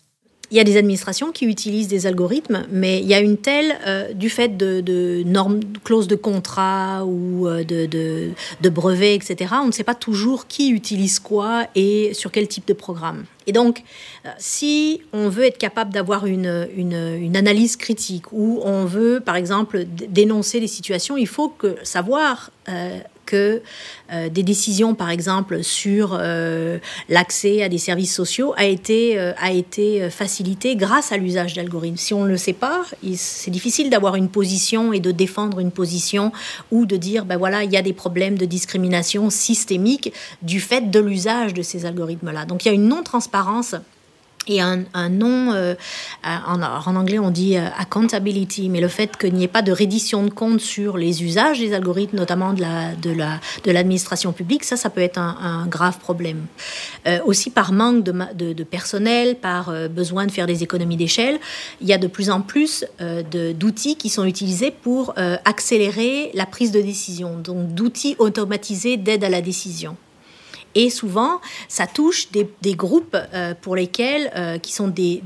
il 0.50 0.56
y 0.56 0.60
a 0.60 0.64
des 0.64 0.76
administrations 0.76 1.32
qui 1.32 1.44
utilisent 1.44 1.88
des 1.88 2.06
algorithmes, 2.06 2.66
mais 2.70 3.00
il 3.00 3.06
y 3.06 3.14
a 3.14 3.20
une 3.20 3.36
telle, 3.36 3.76
euh, 3.86 4.12
du 4.12 4.30
fait 4.30 4.56
de, 4.56 5.22
normes, 5.24 5.60
clauses 5.82 6.06
de 6.06 6.14
contrat 6.14 7.04
ou 7.04 7.48
euh, 7.48 7.64
de, 7.64 8.68
brevets, 8.68 9.16
etc., 9.16 9.54
on 9.62 9.66
ne 9.66 9.72
sait 9.72 9.84
pas 9.84 9.94
toujours 9.94 10.46
qui 10.46 10.70
utilise 10.70 11.18
quoi 11.18 11.66
et 11.74 12.12
sur 12.14 12.30
quel 12.30 12.46
type 12.46 12.66
de 12.68 12.74
programme. 12.74 13.24
Et 13.48 13.52
donc, 13.52 13.82
euh, 14.24 14.30
si 14.38 15.02
on 15.12 15.28
veut 15.28 15.44
être 15.44 15.58
capable 15.58 15.92
d'avoir 15.92 16.26
une, 16.26 16.68
une, 16.76 17.36
analyse 17.36 17.76
critique 17.76 18.32
ou 18.32 18.60
on 18.64 18.84
veut, 18.84 19.20
par 19.24 19.36
exemple, 19.36 19.84
dénoncer 19.86 20.60
les 20.60 20.66
situations, 20.66 21.16
il 21.16 21.28
faut 21.28 21.52
savoir 21.82 22.50
que 23.26 23.60
euh, 24.12 24.28
des 24.30 24.42
décisions, 24.42 24.94
par 24.94 25.10
exemple, 25.10 25.62
sur 25.62 26.16
euh, 26.18 26.78
l'accès 27.08 27.62
à 27.62 27.68
des 27.68 27.78
services 27.78 28.14
sociaux 28.14 28.54
a 28.56 28.64
été, 28.64 29.18
euh, 29.18 29.32
a 29.38 29.52
été 29.52 30.08
facilité 30.08 30.76
grâce 30.76 31.12
à 31.12 31.16
l'usage 31.16 31.54
d'algorithmes. 31.54 31.96
Si 31.96 32.14
on 32.14 32.24
ne 32.24 32.28
le 32.28 32.36
sait 32.36 32.52
pas, 32.52 32.82
c'est 33.16 33.50
difficile 33.50 33.90
d'avoir 33.90 34.14
une 34.14 34.28
position 34.28 34.92
et 34.92 35.00
de 35.00 35.10
défendre 35.10 35.58
une 35.58 35.72
position 35.72 36.32
ou 36.70 36.86
de 36.86 36.96
dire, 36.96 37.24
ben 37.24 37.36
voilà, 37.36 37.64
il 37.64 37.72
y 37.72 37.76
a 37.76 37.82
des 37.82 37.92
problèmes 37.92 38.38
de 38.38 38.46
discrimination 38.46 39.28
systémique 39.28 40.12
du 40.42 40.60
fait 40.60 40.90
de 40.90 41.00
l'usage 41.00 41.52
de 41.52 41.62
ces 41.62 41.84
algorithmes-là. 41.84 42.46
Donc 42.46 42.64
il 42.64 42.68
y 42.68 42.70
a 42.70 42.74
une 42.74 42.88
non-transparence 42.88 43.74
et 44.48 44.60
un, 44.60 45.08
nom, 45.08 45.52
euh, 45.52 45.74
en, 46.24 46.96
anglais 46.96 47.18
on 47.18 47.30
dit 47.30 47.56
euh, 47.56 47.66
accountability, 47.78 48.68
mais 48.68 48.80
le 48.80 48.88
fait 48.88 49.16
qu'il 49.16 49.34
n'y 49.34 49.44
ait 49.44 49.48
pas 49.48 49.62
de 49.62 49.72
reddition 49.72 50.22
de 50.22 50.30
compte 50.30 50.60
sur 50.60 50.96
les 50.96 51.24
usages 51.24 51.58
des 51.58 51.72
algorithmes, 51.72 52.16
notamment 52.16 52.52
de 52.52 52.60
la 52.60 52.94
de 52.94 53.10
la 53.10 53.40
de 53.64 53.70
l'administration 53.70 54.32
publique, 54.32 54.64
ça, 54.64 54.76
ça 54.76 54.90
peut 54.90 55.00
être 55.00 55.18
un, 55.18 55.66
grave 55.66 55.98
problème. 55.98 56.46
Euh, 57.06 57.18
aussi 57.24 57.50
par 57.50 57.72
manque 57.72 58.04
de, 58.04 58.64
personnel, 58.64 59.36
par 59.36 59.72
besoin 59.88 60.26
de 60.26 60.30
faire 60.30 60.46
des 60.46 60.62
économies 60.62 60.96
d'échelle, 60.96 61.38
il 61.80 61.88
y 61.88 61.92
a 61.92 61.98
de 61.98 62.06
plus 62.06 62.30
en 62.30 62.40
plus 62.40 62.84
d'outils 63.58 63.96
qui 63.96 64.08
sont 64.08 64.24
utilisés 64.24 64.70
pour 64.70 65.14
accélérer 65.44 66.30
la 66.34 66.46
prise 66.46 66.72
de 66.72 66.80
décision, 66.80 67.36
donc 67.36 67.74
d'outils 67.74 68.16
automatisés 68.18 68.96
d'aide 68.96 69.24
à 69.24 69.28
la 69.28 69.40
décision. 69.40 69.96
Et 70.78 70.90
souvent, 70.90 71.40
ça 71.68 71.86
touche 71.86 72.28
des, 72.32 72.74
groupes 72.74 73.16
euh, 73.32 73.54
pour 73.58 73.76
lesquels, 73.76 74.30
euh, 74.36 74.58
qui 74.58 74.74
sont 74.74 74.88
des 74.88 75.22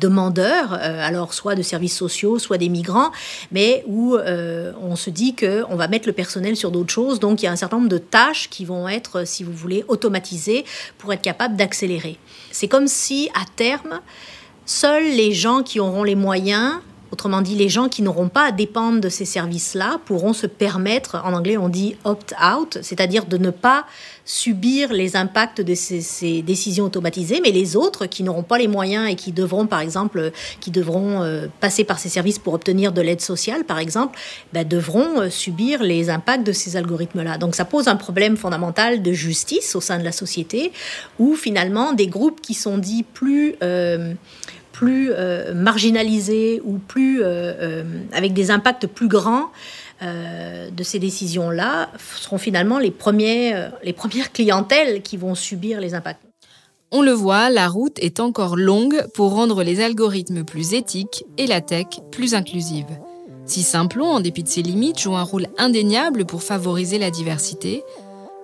demandeurs, 0.00 0.72
euh, 0.72 1.06
alors 1.06 1.34
soit 1.34 1.54
de 1.54 1.60
services 1.60 1.94
sociaux, 1.94 2.38
soit 2.38 2.56
des 2.56 2.70
migrants, 2.70 3.12
mais 3.52 3.84
où 3.86 4.16
on 4.16 4.96
se 4.96 5.10
dit 5.10 5.36
qu'on 5.36 5.76
va 5.76 5.86
mettre 5.88 6.06
le 6.06 6.14
personnel 6.14 6.56
sur 6.56 6.70
d'autres 6.70 6.92
choses. 6.92 7.20
Donc, 7.20 7.42
il 7.42 7.44
y 7.44 7.48
a 7.48 7.52
un 7.52 7.56
certain 7.56 7.76
nombre 7.76 7.90
de 7.90 7.98
tâches 7.98 8.48
qui 8.48 8.64
vont 8.64 8.88
être, 8.88 9.26
si 9.26 9.44
vous 9.44 9.52
voulez, 9.52 9.84
automatisées 9.88 10.64
pour 10.96 11.12
être 11.12 11.20
capable 11.20 11.56
d'accélérer. 11.56 12.16
C'est 12.50 12.68
comme 12.68 12.86
si, 12.86 13.28
à 13.34 13.44
terme, 13.54 14.00
seuls 14.64 15.04
les 15.04 15.32
gens 15.32 15.62
qui 15.62 15.78
auront 15.78 16.04
les 16.04 16.14
moyens 16.14 16.76
Autrement 17.16 17.40
dit, 17.40 17.54
les 17.54 17.70
gens 17.70 17.88
qui 17.88 18.02
n'auront 18.02 18.28
pas 18.28 18.48
à 18.48 18.52
dépendre 18.52 19.00
de 19.00 19.08
ces 19.08 19.24
services-là 19.24 20.02
pourront 20.04 20.34
se 20.34 20.46
permettre, 20.46 21.16
en 21.24 21.32
anglais 21.32 21.56
on 21.56 21.70
dit 21.70 21.96
opt-out, 22.04 22.76
c'est-à-dire 22.82 23.24
de 23.24 23.38
ne 23.38 23.48
pas 23.48 23.86
subir 24.26 24.92
les 24.92 25.16
impacts 25.16 25.62
de 25.62 25.74
ces, 25.74 26.42
décisions 26.42 26.84
automatisées, 26.84 27.40
mais 27.42 27.52
les 27.52 27.74
autres 27.74 28.04
qui 28.04 28.22
n'auront 28.22 28.42
pas 28.42 28.58
les 28.58 28.68
moyens 28.68 29.10
et 29.10 29.14
qui 29.14 29.32
devront, 29.32 29.66
par 29.66 29.80
exemple, 29.80 30.30
qui 30.60 30.70
devront 30.70 31.22
euh, 31.22 31.46
passer 31.58 31.84
par 31.84 31.98
ces 31.98 32.10
services 32.10 32.38
pour 32.38 32.52
obtenir 32.52 32.92
de 32.92 33.00
l'aide 33.00 33.22
sociale, 33.22 33.64
par 33.64 33.78
exemple, 33.78 34.18
ben, 34.52 34.68
devront 34.68 35.22
euh, 35.22 35.30
subir 35.30 35.82
les 35.82 36.10
impacts 36.10 36.46
de 36.46 36.52
ces 36.52 36.76
algorithmes-là. 36.76 37.38
Donc 37.38 37.54
ça 37.54 37.64
pose 37.64 37.88
un 37.88 37.96
problème 37.96 38.36
fondamental 38.36 39.00
de 39.00 39.12
justice 39.12 39.74
au 39.74 39.80
sein 39.80 39.98
de 39.98 40.04
la 40.04 40.12
société, 40.12 40.70
où 41.18 41.34
finalement 41.34 41.94
des 41.94 42.08
groupes 42.08 42.42
qui 42.42 42.52
sont 42.52 42.76
dits 42.76 43.04
plus... 43.04 43.54
Euh, 43.62 44.12
plus 44.76 45.10
euh, 45.10 45.54
marginalisés 45.54 46.60
ou 46.62 46.76
plus, 46.76 47.22
euh, 47.22 47.24
euh, 47.26 47.84
avec 48.12 48.34
des 48.34 48.50
impacts 48.50 48.86
plus 48.86 49.08
grands 49.08 49.50
de 50.02 50.82
ces 50.82 50.98
décisions-là 50.98 51.88
seront 52.20 52.36
finalement 52.36 52.78
les, 52.78 52.92
les 53.82 53.92
premières 53.94 54.30
clientèles 54.30 55.00
qui 55.00 55.16
vont 55.16 55.34
subir 55.34 55.80
les 55.80 55.94
impacts. 55.94 56.20
On 56.92 57.00
le 57.00 57.12
voit, 57.12 57.48
la 57.48 57.66
route 57.66 57.98
est 58.00 58.20
encore 58.20 58.56
longue 58.56 59.06
pour 59.14 59.30
rendre 59.30 59.62
les 59.62 59.80
algorithmes 59.82 60.44
plus 60.44 60.74
éthiques 60.74 61.24
et 61.38 61.46
la 61.46 61.62
tech 61.62 61.86
plus 62.12 62.34
inclusive. 62.34 62.84
Si 63.46 63.62
Simplon, 63.62 64.04
en 64.04 64.20
dépit 64.20 64.42
de 64.42 64.48
ses 64.48 64.60
limites, 64.60 65.00
joue 65.00 65.16
un 65.16 65.22
rôle 65.22 65.46
indéniable 65.56 66.26
pour 66.26 66.42
favoriser 66.42 66.98
la 66.98 67.10
diversité, 67.10 67.82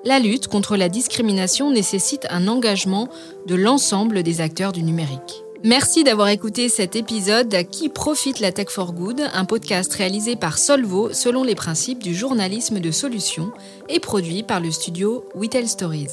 la 0.04 0.20
lutte 0.20 0.48
contre 0.48 0.78
la 0.78 0.88
discrimination 0.88 1.70
nécessite 1.70 2.26
un 2.30 2.48
engagement 2.48 3.08
de 3.46 3.56
l'ensemble 3.56 4.22
des 4.22 4.40
acteurs 4.40 4.72
du 4.72 4.82
numérique. 4.82 5.44
Merci 5.64 6.02
d'avoir 6.02 6.26
écouté 6.26 6.68
cet 6.68 6.96
épisode 6.96 7.54
Qui 7.70 7.88
profite 7.88 8.40
la 8.40 8.50
tech 8.50 8.68
for 8.68 8.92
good, 8.92 9.22
un 9.32 9.44
podcast 9.44 9.94
réalisé 9.94 10.34
par 10.34 10.58
Solvo 10.58 11.12
selon 11.12 11.44
les 11.44 11.54
principes 11.54 12.02
du 12.02 12.16
journalisme 12.16 12.80
de 12.80 12.90
solution 12.90 13.52
et 13.88 14.00
produit 14.00 14.42
par 14.42 14.58
le 14.58 14.72
studio 14.72 15.24
We 15.36 15.48
Tell 15.48 15.68
Stories. 15.68 16.08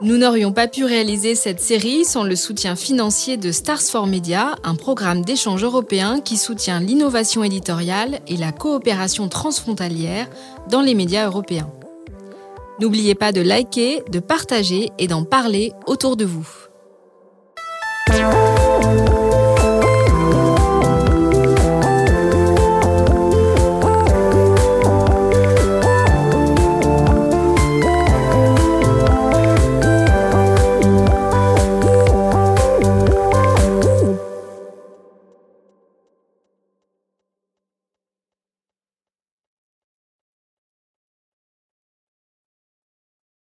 Nous 0.00 0.16
n'aurions 0.16 0.52
pas 0.52 0.68
pu 0.68 0.84
réaliser 0.84 1.34
cette 1.34 1.60
série 1.60 2.06
sans 2.06 2.24
le 2.24 2.34
soutien 2.34 2.76
financier 2.76 3.36
de 3.36 3.52
Stars 3.52 3.82
for 3.82 4.06
Media, 4.06 4.54
un 4.64 4.74
programme 4.74 5.22
d'échange 5.22 5.64
européen 5.64 6.20
qui 6.20 6.38
soutient 6.38 6.80
l'innovation 6.80 7.44
éditoriale 7.44 8.20
et 8.26 8.38
la 8.38 8.52
coopération 8.52 9.28
transfrontalière 9.28 10.28
dans 10.70 10.80
les 10.80 10.94
médias 10.94 11.26
européens. 11.26 11.70
N'oubliez 12.80 13.14
pas 13.14 13.32
de 13.32 13.42
liker, 13.42 14.02
de 14.10 14.20
partager 14.20 14.92
et 14.98 15.08
d'en 15.08 15.24
parler 15.24 15.72
autour 15.86 16.16
de 16.16 16.24
vous. 16.24 16.48